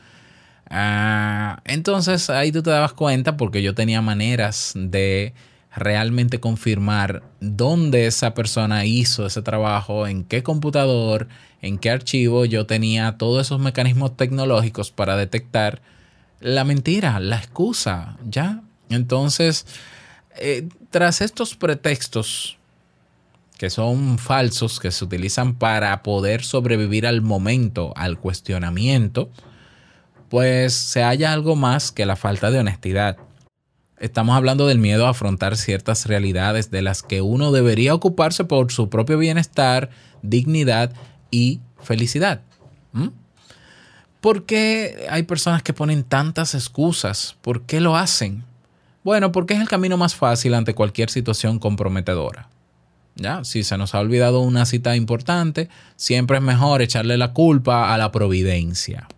Ah, 0.71 1.61
entonces 1.67 2.31
ahí 2.31 2.53
tú 2.53 2.63
te 2.63 2.71
dabas 2.71 2.95
cuenta 2.95 3.37
porque 3.37 3.63
yo 3.63 3.75
tenía 3.75 4.01
maneras 4.01 4.73
de 4.75 5.35
realmente 5.75 6.41
confirmar 6.41 7.23
dónde 7.41 8.07
esa 8.07 8.35
persona 8.35 8.85
hizo 8.85 9.27
ese 9.27 9.43
trabajo, 9.43 10.07
en 10.07 10.25
qué 10.25 10.43
computador, 10.43 11.29
en 11.63 11.79
qué 11.79 11.91
archivo 11.91 12.45
yo 12.45 12.67
tenía 12.67 13.17
todos 13.19 13.47
esos 13.47 13.61
mecanismos 13.61 14.17
tecnológicos 14.17 14.91
para 14.91 15.17
detectar 15.17 15.81
la 16.41 16.65
mentira, 16.65 17.21
la 17.21 17.37
excusa, 17.37 18.17
¿ya? 18.29 18.63
Entonces, 18.89 19.67
eh, 20.37 20.69
tras 20.91 21.21
estos 21.21 21.55
pretextos 21.55 22.57
que 23.59 23.69
son 23.69 24.19
falsos, 24.19 24.81
que 24.81 24.91
se 24.91 25.05
utilizan 25.05 25.55
para 25.55 26.03
poder 26.03 26.43
sobrevivir 26.43 27.07
al 27.07 27.21
momento, 27.21 27.93
al 27.95 28.19
cuestionamiento, 28.19 29.29
pues 30.31 30.73
se 30.73 31.03
halla 31.03 31.35
algo 31.35 31.57
más 31.57 31.93
que 31.93 32.07
la 32.07 32.17
falta 32.17 32.51
de 32.51 32.61
honestidad. 32.61 33.19
Estamos 34.01 34.35
hablando 34.35 34.67
del 34.67 34.79
miedo 34.79 35.07
a 35.07 35.11
afrontar 35.11 35.59
ciertas 35.59 36.07
realidades 36.07 36.71
de 36.71 36.81
las 36.81 37.03
que 37.03 37.21
uno 37.21 37.53
debería 37.53 37.95
ocuparse 37.95 38.45
por 38.45 38.73
su 38.73 38.89
propio 38.89 39.19
bienestar, 39.19 39.91
dignidad 40.23 40.95
y 41.31 41.61
felicidad. 41.83 42.41
¿Por 44.23 44.47
qué 44.47 45.07
hay 45.11 45.25
personas 45.25 45.63
que 45.63 45.75
ponen 45.75 46.03
tantas 46.03 46.55
excusas? 46.55 47.37
¿Por 47.43 47.63
qué 47.63 47.81
lo 47.81 47.95
hacen? 47.95 48.43
Bueno, 49.05 49.33
porque 49.33 49.53
es 49.53 49.61
el 49.61 49.69
camino 49.69 49.99
más 49.99 50.15
fácil 50.15 50.55
ante 50.55 50.75
cualquier 50.75 51.11
situación 51.11 51.59
comprometedora. 51.59 52.49
¿Ya? 53.17 53.45
Si 53.45 53.65
se 53.65 53.77
nos 53.77 53.95
ha 53.95 54.01
olvidado 54.01 54.41
una 54.41 54.65
cita 54.65 54.97
importante, 54.97 55.69
siempre 55.97 56.39
es 56.39 56.43
mejor 56.43 56.81
echarle 56.81 57.19
la 57.19 57.35
culpa 57.35 57.93
a 57.93 57.99
la 57.99 58.13
providencia, 58.13 59.09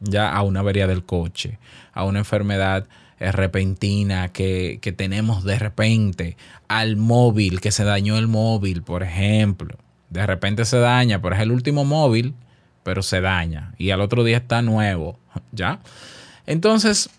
ya 0.00 0.32
a 0.32 0.42
una 0.42 0.60
avería 0.60 0.88
del 0.88 1.04
coche, 1.04 1.60
a 1.92 2.04
una 2.04 2.18
enfermedad 2.18 2.88
repentina 3.20 4.32
que, 4.32 4.78
que 4.80 4.92
tenemos 4.92 5.44
de 5.44 5.58
repente, 5.58 6.36
al 6.68 6.96
móvil, 6.96 7.60
que 7.60 7.70
se 7.70 7.84
dañó 7.84 8.18
el 8.18 8.28
móvil, 8.28 8.82
por 8.82 9.02
ejemplo. 9.02 9.78
De 10.10 10.26
repente 10.26 10.64
se 10.64 10.78
daña, 10.78 11.22
pero 11.22 11.34
es 11.34 11.40
el 11.40 11.52
último 11.52 11.84
móvil, 11.84 12.34
pero 12.82 13.02
se 13.02 13.20
daña. 13.20 13.74
Y 13.78 13.90
al 13.90 14.00
otro 14.00 14.24
día 14.24 14.38
está 14.38 14.62
nuevo, 14.62 15.18
¿ya? 15.52 15.80
Entonces, 16.46 17.10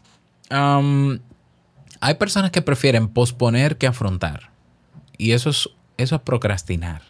hay 0.49 2.13
personas 2.19 2.51
que 2.51 2.61
prefieren 2.61 3.07
posponer 3.07 3.77
que 3.77 3.87
afrontar. 3.87 4.51
Y 5.17 5.31
eso 5.31 5.49
es, 5.49 5.69
eso 5.97 6.15
es 6.15 6.21
procrastinar. 6.21 7.01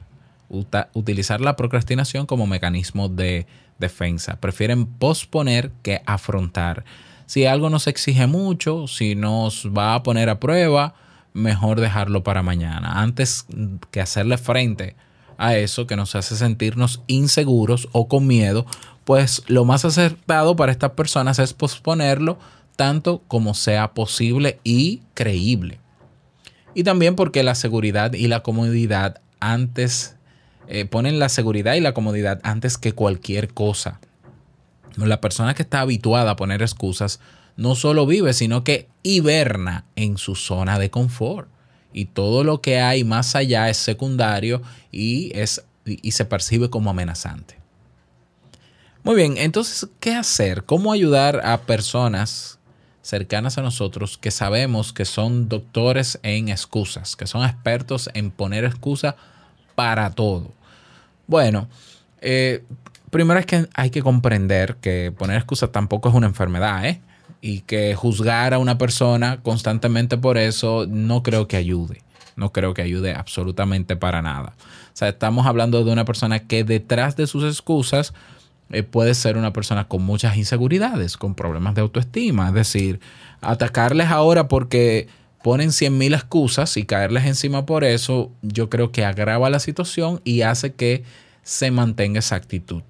utilizar 0.93 1.41
la 1.41 1.55
procrastinación 1.55 2.25
como 2.27 2.45
mecanismo 2.45 3.09
de 3.09 3.47
defensa. 3.79 4.39
Prefieren 4.39 4.85
posponer 4.85 5.71
que 5.81 6.01
afrontar. 6.05 6.85
Si 7.33 7.47
algo 7.47 7.71
nos 7.71 7.87
exige 7.87 8.27
mucho, 8.27 8.85
si 8.85 9.15
nos 9.15 9.67
va 9.75 9.95
a 9.95 10.03
poner 10.03 10.29
a 10.29 10.39
prueba, 10.39 10.93
mejor 11.33 11.81
dejarlo 11.81 12.21
para 12.21 12.43
mañana. 12.43 13.01
Antes 13.01 13.47
que 13.89 14.01
hacerle 14.01 14.37
frente 14.37 14.95
a 15.39 15.57
eso 15.57 15.87
que 15.87 15.95
nos 15.95 16.13
hace 16.13 16.35
sentirnos 16.35 17.01
inseguros 17.07 17.89
o 17.91 18.07
con 18.07 18.27
miedo, 18.27 18.67
pues 19.03 19.41
lo 19.47 19.65
más 19.65 19.83
acertado 19.83 20.55
para 20.55 20.71
estas 20.71 20.91
personas 20.91 21.39
es 21.39 21.53
posponerlo 21.53 22.37
tanto 22.75 23.23
como 23.27 23.55
sea 23.55 23.95
posible 23.95 24.59
y 24.63 25.01
creíble. 25.15 25.79
Y 26.75 26.83
también 26.83 27.15
porque 27.15 27.41
la 27.41 27.55
seguridad 27.55 28.13
y 28.13 28.27
la 28.27 28.43
comodidad 28.43 29.21
antes, 29.39 30.17
eh, 30.67 30.85
ponen 30.85 31.17
la 31.17 31.29
seguridad 31.29 31.73
y 31.73 31.79
la 31.79 31.95
comodidad 31.95 32.39
antes 32.43 32.77
que 32.77 32.93
cualquier 32.93 33.55
cosa. 33.55 33.99
La 34.97 35.21
persona 35.21 35.53
que 35.53 35.63
está 35.63 35.81
habituada 35.81 36.31
a 36.31 36.35
poner 36.35 36.61
excusas 36.61 37.19
no 37.55 37.75
solo 37.75 38.05
vive, 38.05 38.33
sino 38.33 38.63
que 38.63 38.87
hiberna 39.03 39.85
en 39.95 40.17
su 40.17 40.35
zona 40.35 40.79
de 40.79 40.89
confort. 40.89 41.49
Y 41.93 42.05
todo 42.05 42.43
lo 42.43 42.61
que 42.61 42.79
hay 42.79 43.03
más 43.03 43.35
allá 43.35 43.69
es 43.69 43.77
secundario 43.77 44.61
y, 44.91 45.31
es, 45.37 45.63
y 45.85 46.11
se 46.11 46.25
percibe 46.25 46.69
como 46.69 46.89
amenazante. 46.89 47.63
Muy 49.03 49.15
bien, 49.15 49.37
entonces, 49.37 49.89
¿qué 49.99 50.15
hacer? 50.15 50.63
¿Cómo 50.63 50.93
ayudar 50.93 51.41
a 51.45 51.61
personas 51.61 52.57
cercanas 53.01 53.57
a 53.57 53.61
nosotros 53.61 54.17
que 54.17 54.31
sabemos 54.31 54.93
que 54.93 55.03
son 55.03 55.49
doctores 55.49 56.19
en 56.23 56.47
excusas, 56.47 57.17
que 57.17 57.27
son 57.27 57.43
expertos 57.43 58.09
en 58.13 58.31
poner 58.31 58.63
excusa 58.63 59.17
para 59.75 60.09
todo? 60.11 60.53
Bueno, 61.27 61.67
eh, 62.21 62.63
primero 63.13 63.39
es 63.39 63.45
que 63.45 63.67
hay 63.75 63.89
que 63.89 64.01
comprender 64.01 64.75
que 64.81 65.13
poner 65.17 65.37
excusas 65.37 65.71
tampoco 65.71 66.09
es 66.09 66.15
una 66.15 66.27
enfermedad, 66.27 66.85
¿eh? 66.85 66.99
Y 67.39 67.61
que 67.61 67.95
juzgar 67.95 68.53
a 68.53 68.59
una 68.59 68.77
persona 68.77 69.39
constantemente 69.41 70.17
por 70.17 70.37
eso 70.37 70.85
no 70.89 71.23
creo 71.23 71.47
que 71.47 71.55
ayude. 71.55 72.01
No 72.35 72.51
creo 72.51 72.73
que 72.73 72.81
ayude 72.81 73.13
absolutamente 73.13 73.95
para 73.95 74.21
nada. 74.21 74.55
O 74.57 74.95
sea, 74.95 75.09
estamos 75.09 75.45
hablando 75.45 75.83
de 75.85 75.91
una 75.91 76.03
persona 76.03 76.39
que 76.39 76.63
detrás 76.63 77.15
de 77.15 77.27
sus 77.27 77.43
excusas 77.43 78.13
eh, 78.69 78.83
puede 78.83 79.13
ser 79.13 79.37
una 79.37 79.53
persona 79.53 79.87
con 79.87 80.03
muchas 80.03 80.35
inseguridades, 80.35 81.15
con 81.15 81.35
problemas 81.35 81.75
de 81.75 81.81
autoestima. 81.81 82.49
Es 82.49 82.53
decir, 82.53 82.99
atacarles 83.39 84.07
ahora 84.07 84.47
porque 84.47 85.07
ponen 85.43 85.71
cien 85.71 85.97
mil 85.97 86.13
excusas 86.13 86.75
y 86.77 86.85
caerles 86.85 87.25
encima 87.25 87.65
por 87.65 87.83
eso, 87.83 88.31
yo 88.41 88.69
creo 88.69 88.91
que 88.91 89.05
agrava 89.05 89.49
la 89.49 89.59
situación 89.59 90.21
y 90.23 90.41
hace 90.41 90.73
que 90.73 91.03
se 91.43 91.69
mantenga 91.69 92.19
esa 92.19 92.35
actitud. 92.35 92.81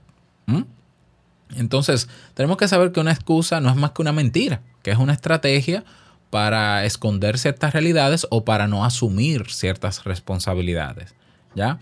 Entonces, 1.55 2.09
tenemos 2.33 2.57
que 2.57 2.67
saber 2.67 2.91
que 2.91 3.00
una 3.00 3.12
excusa 3.12 3.59
no 3.59 3.69
es 3.69 3.75
más 3.75 3.91
que 3.91 4.01
una 4.01 4.12
mentira, 4.12 4.62
que 4.81 4.91
es 4.91 4.97
una 4.97 5.13
estrategia 5.13 5.83
para 6.29 6.83
esconder 6.85 7.38
ciertas 7.38 7.73
realidades 7.73 8.25
o 8.31 8.43
para 8.43 8.67
no 8.67 8.85
asumir 8.85 9.51
ciertas 9.51 10.03
responsabilidades. 10.03 11.13
¿Ya? 11.55 11.79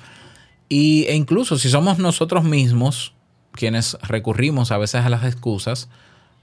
Y, 0.68 1.06
e 1.06 1.16
incluso 1.16 1.58
si 1.58 1.70
somos 1.70 2.00
nosotros 2.00 2.44
mismos 2.44 3.14
quienes 3.54 3.98
recurrimos 4.02 4.72
a 4.72 4.78
veces 4.78 5.06
a 5.06 5.10
las 5.10 5.24
excusas 5.24 5.90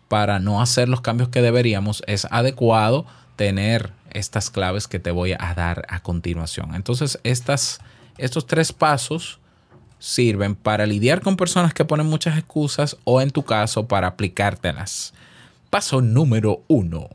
para 0.08 0.38
no 0.38 0.62
hacer 0.62 0.88
los 0.88 1.00
cambios 1.00 1.28
que 1.28 1.42
deberíamos, 1.42 2.02
es 2.06 2.26
adecuado 2.30 3.06
tener 3.36 3.92
estas 4.10 4.50
claves 4.50 4.88
que 4.88 4.98
te 4.98 5.10
voy 5.10 5.32
a 5.32 5.54
dar 5.54 5.84
a 5.88 6.00
continuación. 6.00 6.74
Entonces, 6.74 7.20
estas, 7.24 7.80
estos 8.16 8.46
tres 8.46 8.72
pasos 8.72 9.38
sirven 9.98 10.54
para 10.54 10.86
lidiar 10.86 11.20
con 11.20 11.36
personas 11.36 11.74
que 11.74 11.84
ponen 11.84 12.06
muchas 12.06 12.38
excusas 12.38 12.96
o 13.04 13.20
en 13.20 13.30
tu 13.30 13.42
caso 13.42 13.86
para 13.86 14.08
aplicártelas. 14.08 15.14
Paso 15.70 16.00
número 16.00 16.62
uno. 16.68 17.08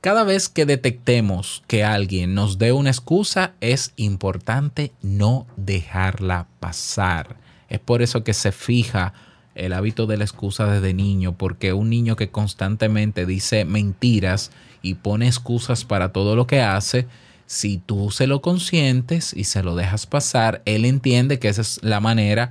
Cada 0.00 0.24
vez 0.24 0.48
que 0.48 0.64
detectemos 0.64 1.62
que 1.66 1.84
alguien 1.84 2.34
nos 2.34 2.58
dé 2.58 2.72
una 2.72 2.90
excusa, 2.90 3.52
es 3.60 3.92
importante 3.96 4.92
no 5.02 5.46
dejarla 5.56 6.46
pasar. 6.60 7.36
Es 7.68 7.80
por 7.80 8.00
eso 8.00 8.22
que 8.22 8.32
se 8.32 8.52
fija 8.52 9.12
el 9.56 9.72
hábito 9.72 10.06
de 10.06 10.16
la 10.16 10.24
excusa 10.24 10.66
desde 10.66 10.94
niño, 10.94 11.36
porque 11.36 11.72
un 11.72 11.90
niño 11.90 12.14
que 12.14 12.30
constantemente 12.30 13.26
dice 13.26 13.64
mentiras 13.64 14.52
y 14.82 14.94
pone 14.94 15.26
excusas 15.26 15.84
para 15.84 16.12
todo 16.12 16.36
lo 16.36 16.46
que 16.46 16.62
hace, 16.62 17.08
si 17.48 17.78
tú 17.78 18.10
se 18.10 18.26
lo 18.26 18.42
consientes 18.42 19.32
y 19.32 19.44
se 19.44 19.62
lo 19.62 19.74
dejas 19.74 20.04
pasar, 20.04 20.60
él 20.66 20.84
entiende 20.84 21.38
que 21.38 21.48
esa 21.48 21.62
es 21.62 21.80
la 21.82 21.98
manera 21.98 22.50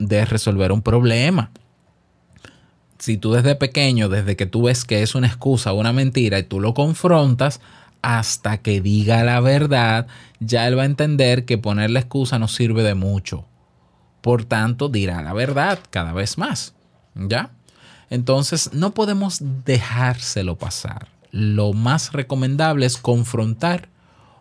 de 0.00 0.24
resolver 0.24 0.72
un 0.72 0.82
problema. 0.82 1.52
Si 2.98 3.16
tú 3.16 3.32
desde 3.32 3.54
pequeño, 3.54 4.08
desde 4.08 4.34
que 4.34 4.46
tú 4.46 4.64
ves 4.64 4.84
que 4.84 5.02
es 5.02 5.14
una 5.14 5.28
excusa 5.28 5.72
una 5.72 5.92
mentira 5.92 6.40
y 6.40 6.42
tú 6.42 6.58
lo 6.58 6.74
confrontas, 6.74 7.60
hasta 8.02 8.58
que 8.58 8.80
diga 8.80 9.22
la 9.22 9.38
verdad, 9.38 10.08
ya 10.40 10.66
él 10.66 10.76
va 10.76 10.82
a 10.82 10.86
entender 10.86 11.44
que 11.44 11.56
poner 11.56 11.90
la 11.90 12.00
excusa 12.00 12.40
no 12.40 12.48
sirve 12.48 12.82
de 12.82 12.96
mucho. 12.96 13.46
Por 14.20 14.44
tanto, 14.44 14.88
dirá 14.88 15.22
la 15.22 15.32
verdad 15.32 15.78
cada 15.90 16.12
vez 16.12 16.38
más. 16.38 16.74
¿Ya? 17.14 17.52
Entonces, 18.10 18.72
no 18.72 18.94
podemos 18.94 19.38
dejárselo 19.64 20.56
pasar. 20.56 21.06
Lo 21.30 21.72
más 21.72 22.12
recomendable 22.12 22.86
es 22.86 22.96
confrontar 22.96 23.93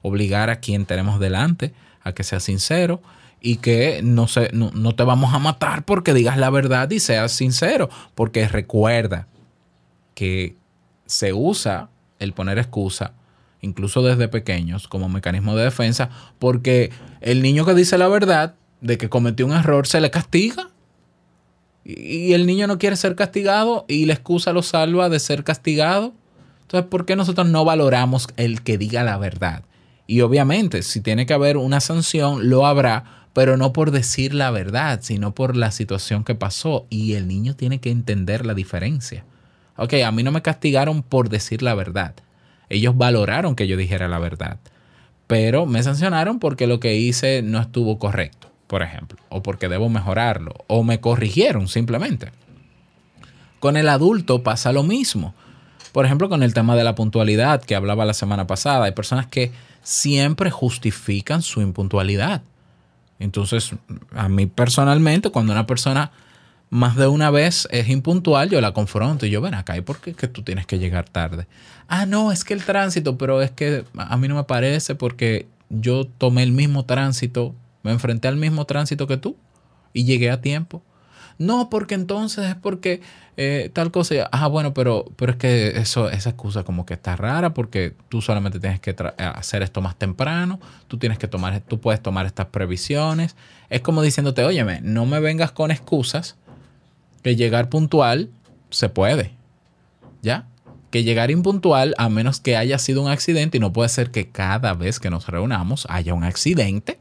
obligar 0.03 0.51
a 0.51 0.57
quien 0.57 0.85
tenemos 0.85 1.19
delante 1.19 1.73
a 2.03 2.13
que 2.13 2.23
sea 2.23 2.39
sincero 2.39 3.01
y 3.41 3.57
que 3.57 4.01
no, 4.03 4.27
se, 4.27 4.51
no, 4.53 4.95
te 4.95 5.03
vamos 5.03 5.33
a 5.33 5.39
matar 5.39 5.83
porque 5.83 6.13
digas 6.13 6.37
la 6.37 6.49
verdad 6.49 6.89
y 6.91 6.99
seas 6.99 7.31
sincero. 7.31 7.89
Porque 8.13 8.47
recuerda 8.47 9.27
que 10.13 10.55
se 11.05 11.33
usa 11.33 11.89
el 12.19 12.33
poner 12.33 12.57
excusa, 12.57 13.13
incluso 13.61 14.01
desde 14.01 14.27
pequeños, 14.27 14.87
como 14.87 15.09
mecanismo 15.09 15.55
de 15.55 15.65
defensa, 15.65 16.09
porque 16.39 16.91
el 17.19 17.41
niño 17.41 17.65
que 17.65 17.73
dice 17.73 17.97
la 17.97 18.07
verdad 18.07 18.55
de 18.79 18.97
que 18.97 19.09
cometió 19.09 19.45
un 19.45 19.53
error 19.53 19.87
se 19.87 19.99
le 19.99 20.11
castiga. 20.11 20.69
Y 21.83 22.31
el 22.31 22.45
niño 22.45 22.67
no 22.67 22.77
quiere 22.77 22.95
ser 22.95 23.15
castigado 23.15 23.83
y 23.89 24.05
la 24.05 24.13
excusa 24.13 24.53
lo 24.53 24.61
salva 24.61 25.09
de 25.09 25.19
ser 25.19 25.43
castigado. 25.43 26.13
Entonces, 26.61 26.89
¿por 26.89 27.05
qué 27.05 27.17
nosotros 27.17 27.49
no 27.49 27.65
valoramos 27.65 28.29
el 28.37 28.61
que 28.61 28.77
diga 28.77 29.03
la 29.03 29.17
verdad? 29.17 29.63
Y 30.07 30.21
obviamente, 30.21 30.83
si 30.83 31.01
tiene 31.01 31.25
que 31.25 31.33
haber 31.33 31.57
una 31.57 31.79
sanción, 31.79 32.49
lo 32.49 32.65
habrá, 32.65 33.27
pero 33.33 33.57
no 33.57 33.73
por 33.73 33.91
decir 33.91 34.33
la 34.33 34.51
verdad, 34.51 34.99
sino 35.01 35.33
por 35.33 35.55
la 35.55 35.71
situación 35.71 36.23
que 36.23 36.35
pasó. 36.35 36.85
Y 36.89 37.13
el 37.13 37.27
niño 37.27 37.55
tiene 37.55 37.79
que 37.79 37.91
entender 37.91 38.45
la 38.45 38.53
diferencia. 38.53 39.25
Ok, 39.75 39.93
a 40.05 40.11
mí 40.11 40.23
no 40.23 40.31
me 40.31 40.41
castigaron 40.41 41.01
por 41.01 41.29
decir 41.29 41.61
la 41.61 41.73
verdad. 41.73 42.13
Ellos 42.69 42.97
valoraron 42.97 43.55
que 43.55 43.67
yo 43.67 43.77
dijera 43.77 44.07
la 44.07 44.19
verdad. 44.19 44.59
Pero 45.27 45.65
me 45.65 45.81
sancionaron 45.81 46.39
porque 46.39 46.67
lo 46.67 46.79
que 46.79 46.95
hice 46.95 47.41
no 47.41 47.59
estuvo 47.59 47.97
correcto, 47.97 48.51
por 48.67 48.83
ejemplo. 48.83 49.17
O 49.29 49.41
porque 49.41 49.69
debo 49.69 49.89
mejorarlo. 49.89 50.53
O 50.67 50.83
me 50.83 50.99
corrigieron 50.99 51.67
simplemente. 51.67 52.31
Con 53.59 53.77
el 53.77 53.89
adulto 53.89 54.43
pasa 54.43 54.73
lo 54.73 54.83
mismo. 54.83 55.33
Por 55.91 56.05
ejemplo, 56.05 56.27
con 56.27 56.43
el 56.43 56.53
tema 56.53 56.75
de 56.75 56.83
la 56.83 56.95
puntualidad 56.95 57.63
que 57.63 57.75
hablaba 57.75 58.05
la 58.05 58.13
semana 58.13 58.45
pasada. 58.45 58.85
Hay 58.85 58.91
personas 58.91 59.27
que 59.27 59.51
siempre 59.83 60.49
justifican 60.49 61.41
su 61.41 61.61
impuntualidad. 61.61 62.41
Entonces, 63.19 63.71
a 64.15 64.27
mí 64.29 64.47
personalmente, 64.47 65.29
cuando 65.29 65.53
una 65.53 65.67
persona 65.67 66.11
más 66.69 66.95
de 66.95 67.05
una 67.05 67.29
vez 67.29 67.67
es 67.69 67.87
impuntual, 67.87 68.49
yo 68.49 68.59
la 68.59 68.73
confronto 68.73 69.27
y 69.27 69.29
yo, 69.29 69.41
ven 69.41 69.53
acá, 69.53 69.77
¿y 69.77 69.81
por 69.81 70.01
qué 70.01 70.13
que 70.13 70.27
tú 70.27 70.41
tienes 70.41 70.65
que 70.65 70.79
llegar 70.79 71.07
tarde? 71.07 71.45
Ah, 71.87 72.07
no, 72.07 72.31
es 72.31 72.43
que 72.43 72.55
el 72.55 72.63
tránsito, 72.63 73.17
pero 73.17 73.41
es 73.43 73.51
que 73.51 73.85
a 73.95 74.17
mí 74.17 74.27
no 74.27 74.35
me 74.35 74.43
parece 74.45 74.95
porque 74.95 75.45
yo 75.69 76.05
tomé 76.05 76.41
el 76.43 76.51
mismo 76.51 76.85
tránsito, 76.85 77.53
me 77.83 77.91
enfrenté 77.91 78.27
al 78.27 78.37
mismo 78.37 78.65
tránsito 78.65 79.05
que 79.05 79.17
tú 79.17 79.37
y 79.93 80.05
llegué 80.05 80.31
a 80.31 80.41
tiempo. 80.41 80.81
No, 81.37 81.69
porque 81.69 81.95
entonces 81.95 82.49
es 82.49 82.55
porque 82.55 83.01
eh, 83.35 83.71
tal 83.73 83.91
cosa. 83.91 84.29
Ah, 84.31 84.47
bueno, 84.47 84.73
pero, 84.73 85.05
pero 85.15 85.31
es 85.31 85.37
que 85.37 85.79
eso, 85.79 86.09
esa 86.09 86.29
excusa 86.29 86.63
como 86.63 86.85
que 86.85 86.93
está 86.93 87.15
rara 87.15 87.53
porque 87.53 87.95
tú 88.09 88.21
solamente 88.21 88.59
tienes 88.59 88.79
que 88.79 88.91
eh, 88.91 89.13
hacer 89.17 89.63
esto 89.63 89.81
más 89.81 89.95
temprano, 89.95 90.59
tú 90.87 90.97
tienes 90.97 91.17
que 91.17 91.27
tomar, 91.27 91.59
tú 91.61 91.79
puedes 91.79 92.01
tomar 92.01 92.25
estas 92.25 92.47
previsiones. 92.47 93.35
Es 93.69 93.81
como 93.81 94.01
diciéndote, 94.01 94.43
óyeme, 94.43 94.81
no 94.81 95.05
me 95.05 95.19
vengas 95.19 95.51
con 95.51 95.71
excusas, 95.71 96.35
que 97.23 97.35
llegar 97.35 97.69
puntual 97.69 98.29
se 98.69 98.89
puede. 98.89 99.31
¿Ya? 100.21 100.47
Que 100.91 101.03
llegar 101.03 101.31
impuntual, 101.31 101.95
a 101.97 102.07
menos 102.07 102.39
que 102.39 102.55
haya 102.55 102.77
sido 102.77 103.01
un 103.01 103.09
accidente, 103.09 103.57
y 103.57 103.59
no 103.59 103.73
puede 103.73 103.89
ser 103.89 104.11
que 104.11 104.29
cada 104.29 104.73
vez 104.73 104.99
que 104.99 105.09
nos 105.09 105.27
reunamos 105.27 105.87
haya 105.89 106.13
un 106.13 106.23
accidente 106.23 106.99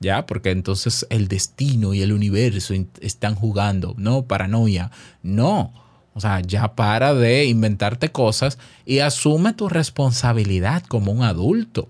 ¿ya? 0.00 0.26
Porque 0.26 0.50
entonces 0.50 1.06
el 1.10 1.28
destino 1.28 1.94
y 1.94 2.02
el 2.02 2.12
universo 2.12 2.74
están 3.00 3.34
jugando, 3.34 3.94
no, 3.96 4.22
paranoia, 4.22 4.90
no. 5.22 5.72
O 6.14 6.20
sea, 6.20 6.40
ya 6.40 6.74
para 6.74 7.14
de 7.14 7.44
inventarte 7.44 8.10
cosas 8.10 8.58
y 8.84 8.98
asume 8.98 9.52
tu 9.52 9.68
responsabilidad 9.68 10.82
como 10.82 11.12
un 11.12 11.22
adulto. 11.22 11.88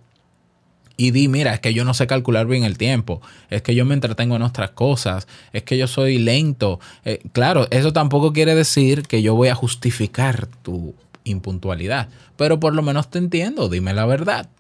Y 0.96 1.12
di, 1.12 1.29
mira, 1.29 1.55
es 1.55 1.61
que 1.61 1.73
yo 1.73 1.87
no 1.87 1.94
sé 1.94 2.07
calcular 2.07 2.46
bien 2.46 2.64
el 2.64 2.77
tiempo, 2.77 3.23
es 3.49 3.62
que 3.62 3.75
yo 3.75 3.87
me 3.87 3.94
entretengo 3.94 4.37
en 4.37 4.42
otras 4.42 4.73
cosas, 4.73 5.27
es 5.55 5.62
que 5.62 5.79
yo 5.79 5.87
soy 5.87 6.18
lento. 6.18 6.79
Eh, 7.07 7.20
claro, 7.33 7.66
eso 7.70 7.94
tampoco 7.94 8.35
quiere 8.35 8.55
decir 8.55 9.05
que 9.05 9.23
yo 9.23 9.35
voy 9.35 9.49
a 9.49 9.55
justificar 9.55 10.46
tu 10.62 10.94
impuntualidad, 11.25 12.11
pero 12.37 12.61
por 12.61 12.75
lo 12.75 12.83
menos 12.83 13.09
te 13.09 13.16
entiendo, 13.16 13.70
dime 13.70 13.94
la 13.94 14.05
verdad. 14.05 14.51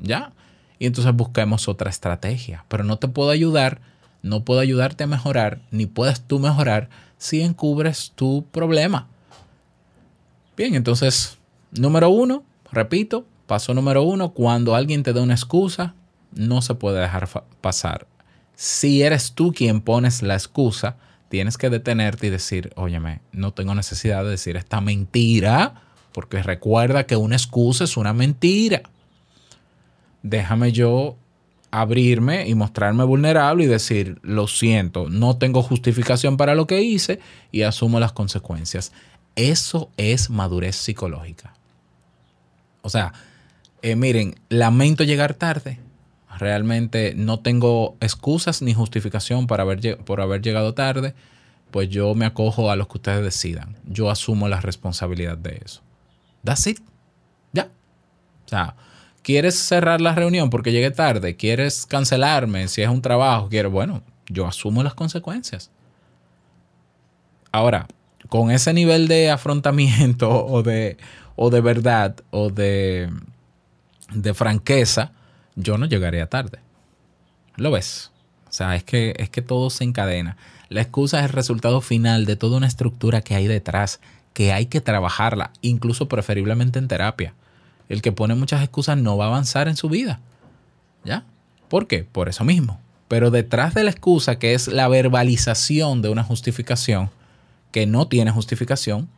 ¿Ya? 0.00 0.32
Y 0.82 0.86
entonces 0.86 1.14
busquemos 1.14 1.68
otra 1.68 1.90
estrategia. 1.90 2.64
Pero 2.66 2.82
no 2.82 2.96
te 2.96 3.06
puedo 3.06 3.30
ayudar, 3.30 3.80
no 4.20 4.44
puedo 4.44 4.58
ayudarte 4.58 5.04
a 5.04 5.06
mejorar, 5.06 5.60
ni 5.70 5.86
puedes 5.86 6.22
tú 6.22 6.40
mejorar 6.40 6.88
si 7.18 7.40
encubres 7.40 8.10
tu 8.16 8.44
problema. 8.50 9.06
Bien, 10.56 10.74
entonces, 10.74 11.38
número 11.70 12.10
uno, 12.10 12.42
repito, 12.72 13.24
paso 13.46 13.74
número 13.74 14.02
uno, 14.02 14.30
cuando 14.30 14.74
alguien 14.74 15.04
te 15.04 15.12
da 15.12 15.22
una 15.22 15.34
excusa, 15.34 15.94
no 16.32 16.62
se 16.62 16.74
puede 16.74 17.00
dejar 17.00 17.28
pasar. 17.60 18.08
Si 18.56 19.02
eres 19.02 19.34
tú 19.34 19.52
quien 19.52 19.82
pones 19.82 20.20
la 20.20 20.34
excusa, 20.34 20.96
tienes 21.28 21.58
que 21.58 21.70
detenerte 21.70 22.26
y 22.26 22.30
decir, 22.30 22.72
óyeme, 22.74 23.20
no 23.30 23.52
tengo 23.52 23.76
necesidad 23.76 24.24
de 24.24 24.30
decir 24.30 24.56
esta 24.56 24.80
mentira, 24.80 25.74
porque 26.12 26.42
recuerda 26.42 27.06
que 27.06 27.14
una 27.14 27.36
excusa 27.36 27.84
es 27.84 27.96
una 27.96 28.12
mentira 28.12 28.82
déjame 30.22 30.72
yo 30.72 31.16
abrirme 31.70 32.46
y 32.46 32.54
mostrarme 32.54 33.04
vulnerable 33.04 33.64
y 33.64 33.66
decir, 33.66 34.18
lo 34.22 34.46
siento, 34.46 35.08
no 35.08 35.38
tengo 35.38 35.62
justificación 35.62 36.36
para 36.36 36.54
lo 36.54 36.66
que 36.66 36.82
hice 36.82 37.18
y 37.50 37.62
asumo 37.62 37.98
las 37.98 38.12
consecuencias. 38.12 38.92
Eso 39.36 39.90
es 39.96 40.28
madurez 40.28 40.76
psicológica. 40.76 41.54
O 42.82 42.90
sea, 42.90 43.14
eh, 43.80 43.96
miren, 43.96 44.34
lamento 44.50 45.02
llegar 45.02 45.34
tarde. 45.34 45.80
Realmente 46.38 47.14
no 47.16 47.40
tengo 47.40 47.96
excusas 48.00 48.60
ni 48.60 48.74
justificación 48.74 49.46
para 49.46 49.62
haber, 49.62 49.98
por 49.98 50.20
haber 50.20 50.42
llegado 50.42 50.74
tarde. 50.74 51.14
Pues 51.70 51.88
yo 51.88 52.14
me 52.14 52.26
acojo 52.26 52.70
a 52.70 52.76
lo 52.76 52.86
que 52.86 52.98
ustedes 52.98 53.24
decidan. 53.24 53.76
Yo 53.86 54.10
asumo 54.10 54.48
la 54.48 54.60
responsabilidad 54.60 55.38
de 55.38 55.62
eso. 55.64 55.80
That's 56.44 56.66
it. 56.66 56.80
Ya. 57.52 57.70
O 58.44 58.48
sea, 58.48 58.76
¿Quieres 59.22 59.56
cerrar 59.56 60.00
la 60.00 60.14
reunión 60.14 60.50
porque 60.50 60.72
llegué 60.72 60.90
tarde? 60.90 61.36
¿Quieres 61.36 61.86
cancelarme 61.86 62.66
si 62.68 62.82
es 62.82 62.88
un 62.88 63.02
trabajo? 63.02 63.48
Quiero, 63.48 63.70
bueno, 63.70 64.02
yo 64.26 64.46
asumo 64.46 64.82
las 64.82 64.94
consecuencias. 64.94 65.70
Ahora, 67.52 67.86
con 68.28 68.50
ese 68.50 68.72
nivel 68.72 69.08
de 69.08 69.30
afrontamiento 69.30 70.46
o 70.46 70.62
de, 70.62 70.96
o 71.36 71.50
de 71.50 71.60
verdad 71.60 72.16
o 72.30 72.50
de, 72.50 73.10
de 74.12 74.34
franqueza, 74.34 75.12
yo 75.54 75.78
no 75.78 75.86
llegaría 75.86 76.26
tarde. 76.26 76.58
¿Lo 77.56 77.70
ves? 77.70 78.10
O 78.48 78.52
sea, 78.52 78.74
es 78.74 78.84
que, 78.84 79.14
es 79.18 79.30
que 79.30 79.42
todo 79.42 79.70
se 79.70 79.84
encadena. 79.84 80.36
La 80.68 80.80
excusa 80.80 81.18
es 81.20 81.26
el 81.26 81.32
resultado 81.32 81.80
final 81.80 82.24
de 82.24 82.36
toda 82.36 82.56
una 82.56 82.66
estructura 82.66 83.20
que 83.20 83.34
hay 83.34 83.46
detrás, 83.46 84.00
que 84.32 84.52
hay 84.52 84.66
que 84.66 84.80
trabajarla, 84.80 85.52
incluso 85.60 86.08
preferiblemente 86.08 86.78
en 86.78 86.88
terapia. 86.88 87.34
El 87.88 88.02
que 88.02 88.12
pone 88.12 88.34
muchas 88.34 88.62
excusas 88.62 88.96
no 88.96 89.16
va 89.16 89.26
a 89.26 89.28
avanzar 89.28 89.68
en 89.68 89.76
su 89.76 89.88
vida. 89.88 90.20
¿Ya? 91.04 91.24
¿Por 91.68 91.86
qué? 91.86 92.04
Por 92.04 92.28
eso 92.28 92.44
mismo. 92.44 92.80
Pero 93.08 93.30
detrás 93.30 93.74
de 93.74 93.84
la 93.84 93.90
excusa, 93.90 94.38
que 94.38 94.54
es 94.54 94.68
la 94.68 94.88
verbalización 94.88 96.02
de 96.02 96.08
una 96.08 96.24
justificación, 96.24 97.10
que 97.70 97.86
no 97.86 98.08
tiene 98.08 98.30
justificación, 98.30 99.08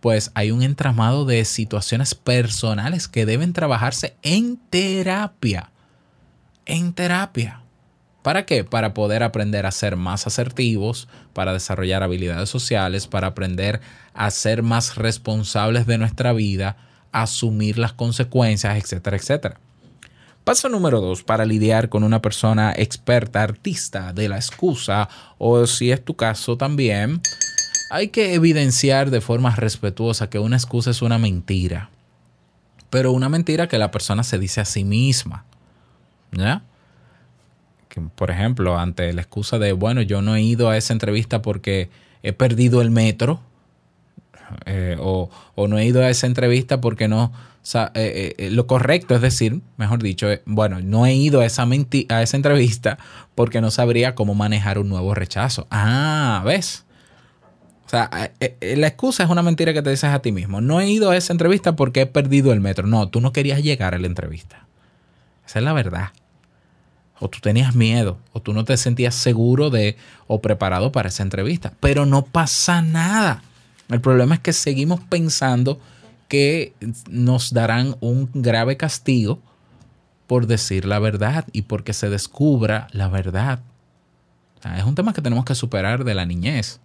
pues 0.00 0.32
hay 0.34 0.50
un 0.50 0.62
entramado 0.62 1.24
de 1.24 1.44
situaciones 1.44 2.16
personales 2.16 3.06
que 3.06 3.24
deben 3.26 3.52
trabajarse 3.52 4.16
en 4.22 4.56
terapia. 4.56 5.70
En 6.66 6.92
terapia. 6.92 7.62
¿Para 8.22 8.46
qué? 8.46 8.64
Para 8.64 8.94
poder 8.94 9.22
aprender 9.22 9.66
a 9.66 9.72
ser 9.72 9.96
más 9.96 10.26
asertivos, 10.26 11.08
para 11.32 11.52
desarrollar 11.52 12.02
habilidades 12.02 12.48
sociales, 12.48 13.06
para 13.06 13.28
aprender 13.28 13.80
a 14.14 14.30
ser 14.30 14.62
más 14.62 14.96
responsables 14.96 15.86
de 15.86 15.98
nuestra 15.98 16.32
vida, 16.32 16.76
asumir 17.12 17.78
las 17.78 17.92
consecuencias, 17.92 18.76
etcétera, 18.76 19.16
etcétera. 19.16 19.60
Paso 20.44 20.68
número 20.68 21.00
dos, 21.00 21.22
para 21.22 21.44
lidiar 21.44 21.88
con 21.88 22.02
una 22.02 22.20
persona 22.20 22.72
experta, 22.76 23.42
artista 23.42 24.12
de 24.12 24.28
la 24.28 24.36
excusa, 24.36 25.08
o 25.38 25.66
si 25.68 25.92
es 25.92 26.04
tu 26.04 26.16
caso 26.16 26.56
también, 26.56 27.20
hay 27.90 28.08
que 28.08 28.34
evidenciar 28.34 29.10
de 29.10 29.20
forma 29.20 29.54
respetuosa 29.54 30.28
que 30.30 30.40
una 30.40 30.56
excusa 30.56 30.90
es 30.90 31.00
una 31.00 31.18
mentira, 31.18 31.90
pero 32.90 33.12
una 33.12 33.28
mentira 33.28 33.68
que 33.68 33.78
la 33.78 33.92
persona 33.92 34.24
se 34.24 34.38
dice 34.38 34.60
a 34.60 34.64
sí 34.64 34.82
misma. 34.82 35.44
¿Ya? 36.32 36.62
Que, 37.88 38.00
por 38.00 38.30
ejemplo, 38.30 38.78
ante 38.78 39.12
la 39.12 39.20
excusa 39.20 39.58
de, 39.58 39.72
bueno, 39.72 40.02
yo 40.02 40.22
no 40.22 40.34
he 40.34 40.42
ido 40.42 40.70
a 40.70 40.76
esa 40.76 40.92
entrevista 40.92 41.42
porque 41.42 41.90
he 42.22 42.32
perdido 42.32 42.80
el 42.82 42.90
metro, 42.90 43.40
eh, 44.66 44.96
o, 44.98 45.30
no 45.56 45.78
he 45.78 45.86
ido 45.86 46.02
a 46.02 46.10
esa 46.10 46.26
entrevista 46.26 46.80
porque 46.80 47.08
no... 47.08 47.32
Eh, 47.94 48.34
eh, 48.38 48.50
lo 48.50 48.66
correcto 48.66 49.14
es 49.14 49.20
decir, 49.20 49.60
mejor 49.76 50.02
dicho, 50.02 50.26
bueno, 50.46 50.80
no 50.80 51.06
he 51.06 51.14
ido 51.14 51.40
a 51.40 51.46
esa, 51.46 51.64
a 52.08 52.22
esa 52.22 52.36
entrevista 52.36 52.98
porque 53.36 53.60
no 53.60 53.70
sabría 53.70 54.16
cómo 54.16 54.34
manejar 54.34 54.78
un 54.78 54.88
nuevo 54.88 55.14
rechazo. 55.14 55.68
Ah, 55.70 56.42
¿ves? 56.44 56.84
O 57.86 57.88
sea, 57.88 58.10
la 58.60 58.86
excusa 58.86 59.22
es 59.22 59.30
una 59.30 59.42
mentira 59.42 59.72
que 59.72 59.82
te 59.82 59.90
dices 59.90 60.10
a 60.10 60.20
ti 60.20 60.32
mismo. 60.32 60.60
No 60.60 60.80
he 60.80 60.90
ido 60.90 61.10
a 61.10 61.16
esa 61.16 61.32
entrevista 61.32 61.76
porque 61.76 62.00
he 62.00 62.06
perdido 62.06 62.52
el 62.52 62.60
metro. 62.60 62.86
No, 62.88 63.08
tú 63.08 63.20
no 63.20 63.32
querías 63.32 63.62
llegar 63.62 63.94
a 63.94 63.98
la 63.98 64.06
entrevista. 64.06 64.66
Esa 65.46 65.58
es 65.58 65.64
la 65.64 65.72
verdad. 65.72 66.08
O 67.18 67.28
tú 67.28 67.38
tenías 67.40 67.74
miedo, 67.74 68.18
o 68.32 68.40
tú 68.40 68.52
no 68.52 68.64
te 68.64 68.76
sentías 68.76 69.14
seguro 69.14 69.70
de 69.70 69.96
o 70.26 70.40
preparado 70.40 70.90
para 70.90 71.08
esa 71.08 71.22
entrevista. 71.22 71.72
Pero 71.78 72.06
no 72.06 72.24
pasa 72.24 72.82
nada. 72.82 73.42
El 73.92 74.00
problema 74.00 74.36
es 74.36 74.40
que 74.40 74.52
seguimos 74.52 75.00
pensando 75.00 75.78
que 76.28 76.72
nos 77.10 77.52
darán 77.52 77.96
un 78.00 78.30
grave 78.32 78.78
castigo 78.78 79.38
por 80.26 80.46
decir 80.46 80.86
la 80.86 80.98
verdad 80.98 81.46
y 81.52 81.62
porque 81.62 81.92
se 81.92 82.08
descubra 82.08 82.88
la 82.92 83.08
verdad. 83.08 83.60
es 84.76 84.84
un 84.84 84.94
tema 84.94 85.12
que 85.12 85.20
tenemos 85.20 85.44
que 85.44 85.54
superar 85.54 86.04
de 86.04 86.14
la 86.14 86.24
niñez. 86.24 86.80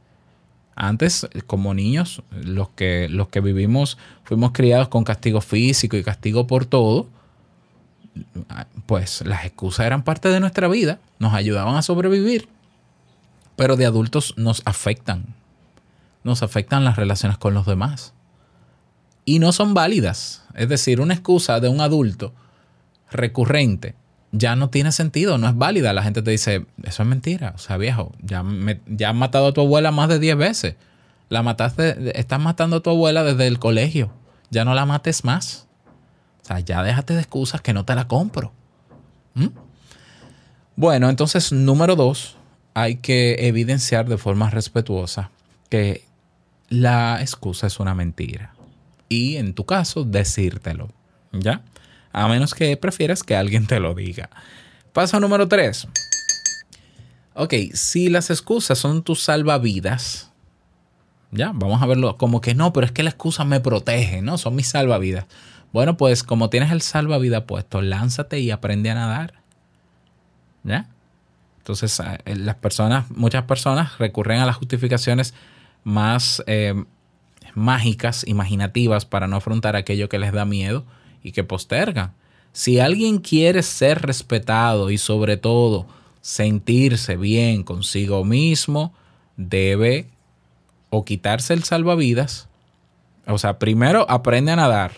Antes, 0.76 1.28
como 1.48 1.74
niños, 1.74 2.22
los 2.30 2.70
que, 2.70 3.08
los 3.10 3.30
que 3.30 3.40
vivimos, 3.40 3.98
fuimos 4.26 4.52
criados 4.52 4.90
con 4.90 5.06
castigo 5.06 5.40
físico 5.40 5.96
y 5.96 6.04
castigo 6.04 6.46
por 6.46 6.66
todo, 6.66 7.08
pues 8.86 9.26
las 9.26 9.46
excusas 9.46 9.86
eran 9.86 10.04
parte 10.04 10.28
de 10.28 10.42
nuestra 10.42 10.68
vida, 10.68 11.00
nos 11.20 11.34
ayudaban 11.34 11.78
a 11.78 11.82
sobrevivir, 11.82 12.50
pero 13.56 13.78
de 13.78 13.86
adultos 13.86 14.34
nos 14.36 14.62
afectan 14.66 15.38
nos 16.28 16.44
afectan 16.44 16.86
las 16.86 16.96
relaciones 16.96 17.40
con 17.40 17.56
los 17.56 17.66
demás. 17.66 18.14
Y 19.26 19.40
no 19.40 19.52
son 19.52 19.74
válidas. 19.74 20.44
Es 20.54 20.70
decir, 20.70 21.02
una 21.02 21.16
excusa 21.16 21.60
de 21.60 21.70
un 21.70 21.82
adulto 21.82 22.34
recurrente 23.10 23.96
ya 24.32 24.56
no 24.56 24.70
tiene 24.70 24.92
sentido, 24.92 25.38
no 25.38 25.48
es 25.48 25.58
válida. 25.58 25.94
La 25.94 26.04
gente 26.04 26.22
te 26.22 26.32
dice, 26.32 26.66
eso 26.84 27.04
es 27.04 27.10
mentira. 27.10 27.54
O 27.56 27.58
sea, 27.58 27.78
viejo, 27.78 28.12
ya, 28.22 28.44
me, 28.44 28.82
ya 28.86 29.10
han 29.10 29.18
matado 29.18 29.48
a 29.48 29.54
tu 29.54 29.62
abuela 29.62 29.92
más 29.92 30.10
de 30.10 30.20
10 30.20 30.38
veces. 30.38 30.76
La 31.30 31.44
mataste, 31.44 32.18
estás 32.20 32.40
matando 32.40 32.78
a 32.78 32.80
tu 32.82 32.90
abuela 32.90 33.24
desde 33.24 33.48
el 33.48 33.60
colegio. 33.60 34.12
Ya 34.50 34.64
no 34.66 34.74
la 34.74 34.86
mates 34.86 35.24
más. 35.24 35.68
O 36.44 36.46
sea, 36.46 36.60
ya 36.60 36.84
déjate 36.84 37.14
de 37.14 37.20
excusas 37.20 37.62
que 37.62 37.74
no 37.74 37.86
te 37.86 37.96
la 37.96 38.08
compro. 38.08 38.54
¿Mm? 39.34 39.48
Bueno, 40.76 41.10
entonces, 41.10 41.52
número 41.52 41.96
dos, 41.96 42.38
hay 42.74 42.98
que 42.98 43.48
evidenciar 43.48 44.08
de 44.08 44.18
forma 44.18 44.50
respetuosa 44.50 45.32
que 45.70 46.07
la 46.70 47.22
excusa 47.22 47.68
es 47.68 47.80
una 47.80 47.96
mentira. 47.96 48.54
Y 49.10 49.38
en 49.38 49.54
tu 49.54 49.66
caso, 49.66 50.04
decírtelo. 50.04 50.90
¿Ya? 51.32 51.62
A 52.12 52.28
menos 52.28 52.54
que 52.54 52.76
prefieras 52.78 53.24
que 53.24 53.36
alguien 53.36 53.68
te 53.68 53.80
lo 53.80 53.94
diga. 53.94 54.30
Paso 54.94 55.20
número 55.20 55.48
3. 55.48 55.88
Ok, 57.36 57.54
si 57.74 58.10
las 58.10 58.30
excusas 58.30 58.80
son 58.80 59.04
tus 59.04 59.22
salvavidas, 59.22 60.32
ya, 61.32 61.52
vamos 61.54 61.82
a 61.82 61.86
verlo 61.86 62.18
como 62.18 62.42
que 62.42 62.56
no, 62.56 62.74
pero 62.74 62.86
es 62.86 62.92
que 62.92 63.04
la 63.04 63.12
excusa 63.12 63.46
me 63.46 63.60
protege, 63.60 64.22
¿no? 64.22 64.38
Son 64.38 64.56
mis 64.56 64.68
salvavidas. 64.68 65.26
Bueno, 65.72 65.98
pues 65.98 66.24
como 66.24 66.50
tienes 66.50 66.72
el 66.72 66.82
salvavidas 66.82 67.44
puesto, 67.44 67.82
lánzate 67.82 68.40
y 68.40 68.50
aprende 68.52 68.90
a 68.90 68.96
nadar. 68.96 69.34
¿Ya? 70.64 70.90
Entonces, 71.60 72.02
eh, 72.26 72.36
las 72.36 72.56
personas, 72.56 73.12
muchas 73.12 73.44
personas 73.44 73.98
recurren 74.00 74.40
a 74.40 74.46
las 74.46 74.56
justificaciones 74.56 75.34
más 75.88 76.44
eh, 76.48 76.84
mágicas, 77.56 78.28
imaginativas 78.28 79.06
para 79.06 79.28
no 79.28 79.38
afrontar 79.38 79.78
aquello 79.78 80.10
que 80.10 80.20
les 80.20 80.34
da 80.34 80.44
miedo 80.44 80.84
y 81.24 81.32
que 81.32 81.46
postergan. 81.46 82.12
Si 82.52 82.82
alguien 82.82 83.20
quiere 83.20 83.64
ser 83.64 84.02
respetado 84.02 84.92
y 84.92 84.98
sobre 84.98 85.38
todo 85.38 85.88
sentirse 86.20 87.16
bien 87.16 87.64
consigo 87.64 88.26
mismo, 88.26 88.94
debe 89.38 90.10
o 90.90 91.06
quitarse 91.06 91.54
el 91.54 91.64
salvavidas. 91.64 92.50
O 93.26 93.38
sea, 93.38 93.58
primero 93.58 94.06
aprende 94.10 94.52
a 94.52 94.58
nadar. 94.58 94.92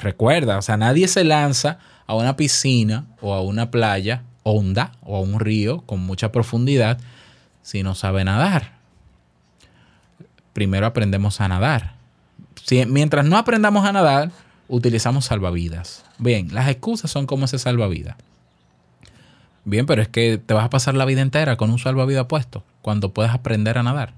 Recuerda, 0.00 0.58
o 0.58 0.62
sea, 0.62 0.76
nadie 0.76 1.06
se 1.06 1.22
lanza 1.22 1.78
a 2.08 2.16
una 2.16 2.36
piscina 2.36 3.06
o 3.20 3.34
a 3.34 3.40
una 3.40 3.70
playa 3.70 4.24
honda 4.42 4.90
o 5.02 5.16
a 5.16 5.20
un 5.20 5.38
río 5.38 5.82
con 5.82 6.00
mucha 6.00 6.32
profundidad 6.32 6.98
si 7.62 7.84
no 7.84 7.94
sabe 7.94 8.24
nadar 8.24 8.81
primero 10.52 10.86
aprendemos 10.86 11.40
a 11.40 11.48
nadar. 11.48 11.94
Si, 12.64 12.84
mientras 12.86 13.24
no 13.24 13.36
aprendamos 13.36 13.84
a 13.84 13.92
nadar, 13.92 14.30
utilizamos 14.68 15.26
salvavidas. 15.26 16.04
Bien, 16.18 16.52
las 16.52 16.68
excusas 16.68 17.10
son 17.10 17.26
como 17.26 17.44
ese 17.44 17.58
salvavidas. 17.58 18.16
Bien, 19.64 19.86
pero 19.86 20.02
es 20.02 20.08
que 20.08 20.38
te 20.38 20.54
vas 20.54 20.64
a 20.64 20.70
pasar 20.70 20.94
la 20.94 21.04
vida 21.04 21.20
entera 21.20 21.56
con 21.56 21.70
un 21.70 21.78
salvavidas 21.78 22.26
puesto 22.26 22.64
cuando 22.82 23.12
puedes 23.12 23.32
aprender 23.32 23.78
a 23.78 23.82
nadar. 23.82 24.14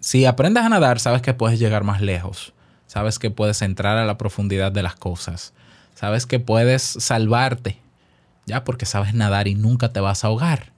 Si 0.00 0.24
aprendes 0.24 0.64
a 0.64 0.68
nadar, 0.68 0.98
sabes 0.98 1.22
que 1.22 1.34
puedes 1.34 1.58
llegar 1.58 1.84
más 1.84 2.00
lejos. 2.00 2.52
Sabes 2.86 3.18
que 3.18 3.30
puedes 3.30 3.62
entrar 3.62 3.96
a 3.98 4.04
la 4.04 4.18
profundidad 4.18 4.72
de 4.72 4.82
las 4.82 4.96
cosas. 4.96 5.52
Sabes 5.94 6.26
que 6.26 6.40
puedes 6.40 6.82
salvarte. 6.82 7.78
Ya, 8.46 8.64
porque 8.64 8.86
sabes 8.86 9.14
nadar 9.14 9.48
y 9.48 9.54
nunca 9.54 9.92
te 9.92 10.00
vas 10.00 10.24
a 10.24 10.26
ahogar. 10.26 10.71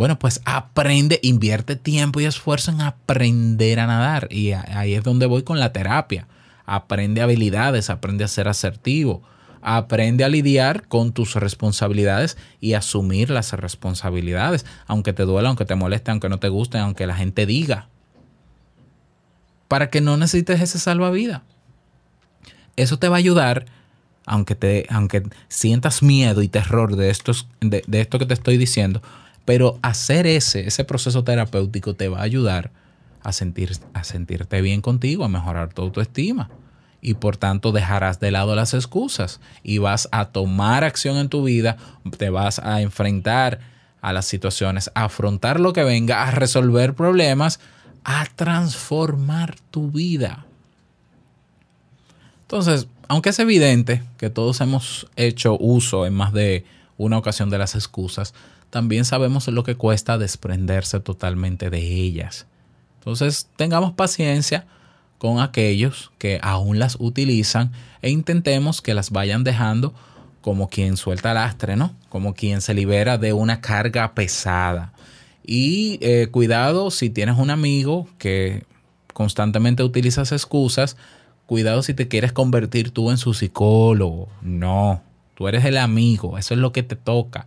Bueno, 0.00 0.18
pues 0.18 0.40
aprende, 0.46 1.20
invierte 1.22 1.76
tiempo 1.76 2.22
y 2.22 2.24
esfuerzo 2.24 2.70
en 2.70 2.80
aprender 2.80 3.78
a 3.80 3.86
nadar. 3.86 4.28
Y 4.30 4.52
ahí 4.52 4.94
es 4.94 5.04
donde 5.04 5.26
voy 5.26 5.42
con 5.42 5.60
la 5.60 5.74
terapia. 5.74 6.26
Aprende 6.64 7.20
habilidades, 7.20 7.90
aprende 7.90 8.24
a 8.24 8.28
ser 8.28 8.48
asertivo, 8.48 9.22
aprende 9.60 10.24
a 10.24 10.30
lidiar 10.30 10.88
con 10.88 11.12
tus 11.12 11.34
responsabilidades 11.34 12.38
y 12.62 12.72
asumir 12.72 13.28
las 13.28 13.52
responsabilidades, 13.52 14.64
aunque 14.86 15.12
te 15.12 15.24
duela, 15.24 15.50
aunque 15.50 15.66
te 15.66 15.74
moleste, 15.74 16.10
aunque 16.10 16.30
no 16.30 16.38
te 16.38 16.48
guste, 16.48 16.78
aunque 16.78 17.06
la 17.06 17.16
gente 17.16 17.44
diga. 17.44 17.90
Para 19.68 19.90
que 19.90 20.00
no 20.00 20.16
necesites 20.16 20.62
ese 20.62 20.78
salvavidas. 20.78 21.42
Eso 22.76 22.98
te 22.98 23.10
va 23.10 23.16
a 23.16 23.18
ayudar, 23.18 23.66
aunque, 24.24 24.54
te, 24.54 24.86
aunque 24.88 25.24
sientas 25.48 26.02
miedo 26.02 26.40
y 26.40 26.48
terror 26.48 26.96
de, 26.96 27.10
estos, 27.10 27.48
de 27.60 28.00
esto 28.00 28.18
que 28.18 28.24
te 28.24 28.32
estoy 28.32 28.56
diciendo, 28.56 29.02
pero 29.44 29.78
hacer 29.82 30.26
ese, 30.26 30.66
ese 30.66 30.84
proceso 30.84 31.24
terapéutico 31.24 31.94
te 31.94 32.08
va 32.08 32.18
a 32.18 32.22
ayudar 32.22 32.70
a, 33.22 33.32
sentir, 33.32 33.72
a 33.94 34.04
sentirte 34.04 34.60
bien 34.60 34.80
contigo, 34.80 35.24
a 35.24 35.28
mejorar 35.28 35.72
tu 35.72 35.82
autoestima. 35.82 36.50
y 37.02 37.14
por 37.14 37.38
tanto 37.38 37.72
dejarás 37.72 38.20
de 38.20 38.30
lado 38.30 38.54
las 38.54 38.74
excusas 38.74 39.40
y 39.62 39.78
vas 39.78 40.06
a 40.12 40.26
tomar 40.26 40.84
acción 40.84 41.16
en 41.16 41.30
tu 41.30 41.42
vida, 41.42 41.78
te 42.18 42.28
vas 42.28 42.58
a 42.58 42.82
enfrentar 42.82 43.60
a 44.02 44.12
las 44.12 44.26
situaciones, 44.26 44.90
a 44.94 45.04
afrontar 45.04 45.60
lo 45.60 45.72
que 45.72 45.82
venga, 45.82 46.24
a 46.24 46.30
resolver 46.30 46.92
problemas, 46.92 47.58
a 48.04 48.26
transformar 48.36 49.56
tu 49.70 49.90
vida. 49.90 50.44
Entonces, 52.42 52.86
aunque 53.08 53.30
es 53.30 53.38
evidente 53.38 54.02
que 54.18 54.30
todos 54.30 54.60
hemos 54.60 55.06
hecho 55.16 55.56
uso 55.58 56.04
en 56.04 56.14
más 56.14 56.32
de 56.32 56.64
una 56.96 57.16
ocasión 57.16 57.48
de 57.48 57.58
las 57.58 57.74
excusas, 57.74 58.34
también 58.70 59.04
sabemos 59.04 59.48
lo 59.48 59.64
que 59.64 59.74
cuesta 59.74 60.18
desprenderse 60.18 61.00
totalmente 61.00 61.70
de 61.70 61.78
ellas. 61.78 62.46
Entonces, 62.98 63.48
tengamos 63.56 63.92
paciencia 63.92 64.66
con 65.18 65.40
aquellos 65.40 66.12
que 66.18 66.38
aún 66.42 66.78
las 66.78 66.96
utilizan 66.98 67.72
e 68.00 68.10
intentemos 68.10 68.80
que 68.80 68.94
las 68.94 69.10
vayan 69.10 69.44
dejando 69.44 69.92
como 70.40 70.68
quien 70.68 70.96
suelta 70.96 71.34
lastre, 71.34 71.76
¿no? 71.76 71.94
Como 72.08 72.34
quien 72.34 72.62
se 72.62 72.72
libera 72.72 73.18
de 73.18 73.32
una 73.32 73.60
carga 73.60 74.14
pesada. 74.14 74.92
Y 75.44 75.98
eh, 76.00 76.28
cuidado 76.30 76.90
si 76.90 77.10
tienes 77.10 77.36
un 77.36 77.50
amigo 77.50 78.08
que 78.18 78.64
constantemente 79.12 79.82
utilizas 79.82 80.32
excusas, 80.32 80.96
cuidado 81.46 81.82
si 81.82 81.92
te 81.92 82.08
quieres 82.08 82.32
convertir 82.32 82.90
tú 82.90 83.10
en 83.10 83.18
su 83.18 83.34
psicólogo. 83.34 84.28
No, 84.40 85.02
tú 85.34 85.48
eres 85.48 85.64
el 85.64 85.76
amigo, 85.76 86.38
eso 86.38 86.54
es 86.54 86.60
lo 86.60 86.72
que 86.72 86.82
te 86.82 86.96
toca. 86.96 87.46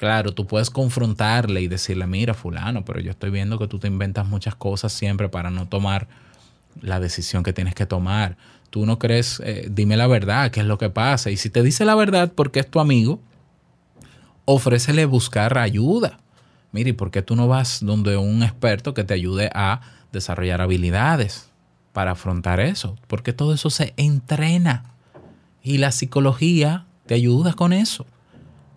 Claro, 0.00 0.32
tú 0.32 0.46
puedes 0.46 0.70
confrontarle 0.70 1.60
y 1.60 1.68
decirle, 1.68 2.06
mira, 2.06 2.32
fulano, 2.32 2.86
pero 2.86 3.00
yo 3.00 3.10
estoy 3.10 3.28
viendo 3.28 3.58
que 3.58 3.68
tú 3.68 3.78
te 3.78 3.86
inventas 3.86 4.26
muchas 4.26 4.54
cosas 4.54 4.94
siempre 4.94 5.28
para 5.28 5.50
no 5.50 5.68
tomar 5.68 6.08
la 6.80 7.00
decisión 7.00 7.42
que 7.42 7.52
tienes 7.52 7.74
que 7.74 7.84
tomar. 7.84 8.38
Tú 8.70 8.86
no 8.86 8.98
crees, 8.98 9.42
eh, 9.44 9.68
dime 9.70 9.98
la 9.98 10.06
verdad, 10.06 10.50
qué 10.50 10.60
es 10.60 10.66
lo 10.66 10.78
que 10.78 10.88
pasa. 10.88 11.30
Y 11.30 11.36
si 11.36 11.50
te 11.50 11.62
dice 11.62 11.84
la 11.84 11.94
verdad 11.94 12.32
porque 12.34 12.60
es 12.60 12.70
tu 12.70 12.80
amigo, 12.80 13.20
ofrécele 14.46 15.04
buscar 15.04 15.58
ayuda. 15.58 16.18
Mire, 16.72 16.94
¿por 16.94 17.10
qué 17.10 17.20
tú 17.20 17.36
no 17.36 17.46
vas 17.46 17.80
donde 17.82 18.16
un 18.16 18.42
experto 18.42 18.94
que 18.94 19.04
te 19.04 19.12
ayude 19.12 19.50
a 19.54 19.82
desarrollar 20.12 20.62
habilidades 20.62 21.50
para 21.92 22.12
afrontar 22.12 22.58
eso? 22.58 22.96
Porque 23.06 23.34
todo 23.34 23.52
eso 23.52 23.68
se 23.68 23.92
entrena. 23.98 24.94
Y 25.62 25.76
la 25.76 25.92
psicología 25.92 26.86
te 27.04 27.12
ayuda 27.12 27.52
con 27.52 27.74
eso. 27.74 28.06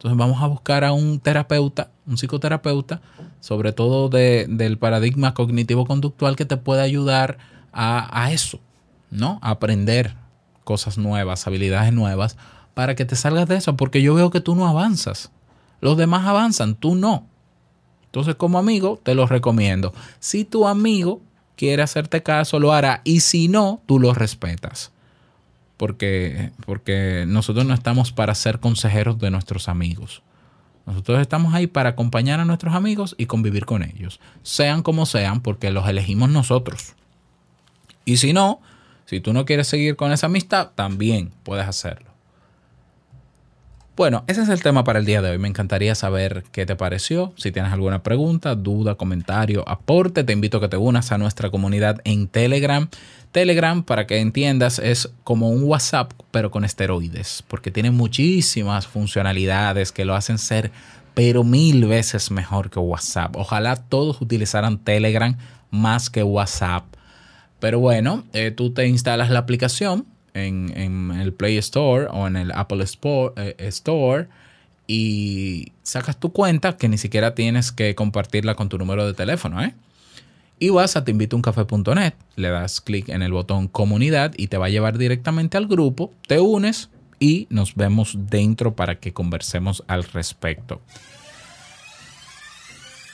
Entonces 0.04 0.18
vamos 0.18 0.44
a 0.44 0.48
buscar 0.48 0.84
a 0.84 0.92
un 0.92 1.22
terapeuta, 1.22 1.90
un 2.06 2.18
psicoterapeuta, 2.18 3.00
sobre 3.40 3.72
todo 3.72 4.10
del 4.10 4.78
paradigma 4.78 5.34
cognitivo-conductual 5.34 6.36
que 6.36 6.44
te 6.44 6.58
pueda 6.58 6.84
ayudar 6.84 7.38
a, 7.72 8.30
eso, 8.30 8.60
¿no? 9.10 9.40
aprender 9.42 10.18
cosas 10.66 10.98
nuevas, 10.98 11.48
habilidades 11.48 11.94
nuevas, 11.94 12.36
para 12.74 12.96
que 12.96 13.06
te 13.06 13.16
salgas 13.16 13.48
de 13.48 13.56
eso, 13.56 13.78
porque 13.78 14.02
yo 14.02 14.14
veo 14.14 14.30
que 14.30 14.42
tú 14.42 14.56
no 14.56 14.68
avanzas. 14.68 15.32
Los 15.80 15.96
demás 15.96 16.28
avanzan, 16.28 16.76
tú 16.76 16.96
no. 16.96 17.26
Entonces, 18.04 18.36
como 18.36 18.60
amigo, 18.60 19.00
te 19.02 19.16
lo 19.16 19.26
recomiendo. 19.26 19.94
Si 20.20 20.44
tu 20.44 20.68
amigo 20.68 21.22
quiere 21.56 21.82
hacerte 21.82 22.22
caso, 22.22 22.60
lo 22.60 22.74
hará. 22.74 23.00
Y 23.06 23.22
si 23.22 23.48
no, 23.48 23.82
tú 23.86 24.00
lo 24.02 24.14
respetas. 24.14 24.92
Porque, 25.84 26.52
porque 26.66 27.26
nosotros 27.28 27.66
no 27.66 27.74
estamos 27.74 28.14
para 28.14 28.34
ser 28.36 28.62
consejeros 28.62 29.20
de 29.20 29.30
nuestros 29.32 29.68
amigos. 29.68 30.24
Nosotros 30.86 31.20
estamos 31.20 31.54
ahí 31.54 31.68
para 31.68 31.90
acompañar 31.90 32.40
a 32.40 32.46
nuestros 32.46 32.74
amigos 32.74 33.16
y 33.18 33.26
convivir 33.26 33.66
con 33.66 33.84
ellos. 33.84 34.22
Sean 34.44 34.82
como 34.82 35.06
sean, 35.06 35.42
porque 35.42 35.72
los 35.72 35.86
elegimos 35.86 36.30
nosotros. 36.30 36.94
Y 38.06 38.16
si 38.16 38.32
no, 38.32 38.62
si 39.04 39.20
tú 39.20 39.34
no 39.34 39.44
quieres 39.44 39.68
seguir 39.68 39.98
con 39.98 40.14
esa 40.14 40.28
amistad, 40.28 40.72
también 40.74 41.34
puedes 41.44 41.68
hacerlo. 41.68 42.13
Bueno, 43.96 44.24
ese 44.26 44.42
es 44.42 44.50
el 44.50 44.64
tema 44.64 44.84
para 44.84 44.98
el 44.98 45.06
día 45.06 45.22
de 45.22 45.30
hoy. 45.30 45.38
Me 45.38 45.48
encantaría 45.48 45.94
saber 45.94 46.44
qué 46.52 46.66
te 46.66 46.76
pareció. 46.76 47.32
Si 47.38 47.52
tienes 47.52 47.72
alguna 47.72 48.02
pregunta, 48.02 48.56
duda, 48.56 48.96
comentario, 48.96 49.64
aporte, 49.70 50.24
te 50.24 50.34
invito 50.34 50.58
a 50.58 50.62
que 50.62 50.68
te 50.68 50.78
unas 50.78 51.12
a 51.12 51.20
nuestra 51.20 51.52
comunidad 51.52 52.02
en 52.04 52.28
Telegram. 52.28 52.90
Telegram, 53.32 53.84
para 53.84 54.08
que 54.08 54.18
entiendas, 54.18 54.80
es 54.80 55.12
como 55.24 55.50
un 55.50 55.64
WhatsApp, 55.66 56.12
pero 56.32 56.50
con 56.50 56.66
esteroides, 56.66 57.44
porque 57.48 57.70
tiene 57.70 57.92
muchísimas 57.92 58.88
funcionalidades 58.88 59.92
que 59.92 60.06
lo 60.06 60.16
hacen 60.16 60.40
ser, 60.40 60.72
pero 61.14 61.44
mil 61.44 61.86
veces 61.86 62.32
mejor 62.32 62.72
que 62.72 62.80
WhatsApp. 62.80 63.36
Ojalá 63.36 63.76
todos 63.76 64.22
utilizaran 64.22 64.80
Telegram 64.80 65.38
más 65.70 66.10
que 66.10 66.24
WhatsApp 66.24 66.86
pero 67.64 67.80
bueno, 67.80 68.26
eh, 68.34 68.52
tú 68.52 68.74
te 68.74 68.88
instalas 68.88 69.30
la 69.30 69.40
aplicación 69.40 70.06
en, 70.34 71.12
el 71.12 71.34
Play 71.34 71.58
Store 71.58 72.08
o 72.12 72.28
en 72.28 72.36
el 72.36 72.52
Apple 72.52 72.84
eh, 72.84 73.56
Store 73.60 74.28
y 74.88 75.72
sacas 75.84 76.20
tu 76.20 76.32
cuenta 76.32 76.78
que 76.78 76.90
ni 76.90 76.98
siquiera 76.98 77.36
tienes 77.36 77.72
que 77.72 77.96
compartirla 77.96 78.56
con 78.56 78.70
tu 78.70 78.78
número 78.78 79.06
de 79.06 79.14
teléfono, 79.14 79.64
¿eh? 79.64 79.74
Y 80.60 80.70
vas 80.70 80.96
a 80.96 81.04
teinvitouncafe.net, 81.04 82.14
le 82.36 82.50
das 82.50 82.80
clic 82.80 83.10
en 83.10 83.22
el 83.22 83.34
botón 83.34 83.68
comunidad 83.68 84.34
y 84.38 84.48
te 84.48 84.58
va 84.58 84.68
a 84.68 84.70
llevar 84.70 84.98
directamente 84.98 85.58
al 85.58 85.68
grupo, 85.68 86.14
te 86.28 86.40
unes 86.40 86.90
y 87.20 87.48
nos 87.50 87.76
vemos 87.76 88.16
dentro 88.30 88.76
para 88.76 89.00
que 89.00 89.14
conversemos 89.14 89.84
al 89.88 90.04
respecto 90.04 90.82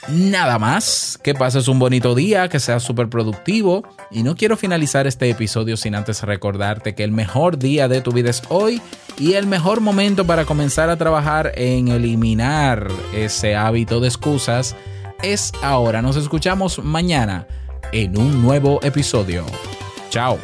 nada 0.07 0.59
más. 0.59 1.19
Que 1.21 1.33
pases 1.33 1.67
un 1.67 1.79
bonito 1.79 2.15
día, 2.15 2.47
que 2.47 2.59
seas 2.59 2.83
súper 2.83 3.09
productivo. 3.09 3.83
Y 4.11 4.23
no 4.23 4.35
quiero 4.35 4.57
finalizar 4.57 5.07
este 5.07 5.29
episodio 5.29 5.77
sin 5.77 5.95
antes 5.95 6.23
recordarte 6.23 6.95
que 6.95 7.03
el 7.03 7.11
mejor 7.11 7.59
día 7.59 7.87
de 7.87 8.01
tu 8.01 8.11
vida 8.11 8.29
es 8.29 8.41
hoy 8.49 8.81
y 9.17 9.33
el 9.33 9.47
mejor 9.47 9.81
momento 9.81 10.25
para 10.25 10.45
comenzar 10.45 10.89
a 10.89 10.97
trabajar 10.97 11.51
en 11.55 11.89
eliminar 11.89 12.87
ese 13.13 13.55
hábito 13.55 13.99
de 13.99 14.07
excusas 14.07 14.75
es 15.21 15.51
ahora. 15.61 16.01
Nos 16.01 16.15
escuchamos 16.15 16.83
mañana 16.83 17.47
en 17.91 18.17
un 18.17 18.41
nuevo 18.41 18.79
episodio. 18.83 19.45
Chao. 20.09 20.39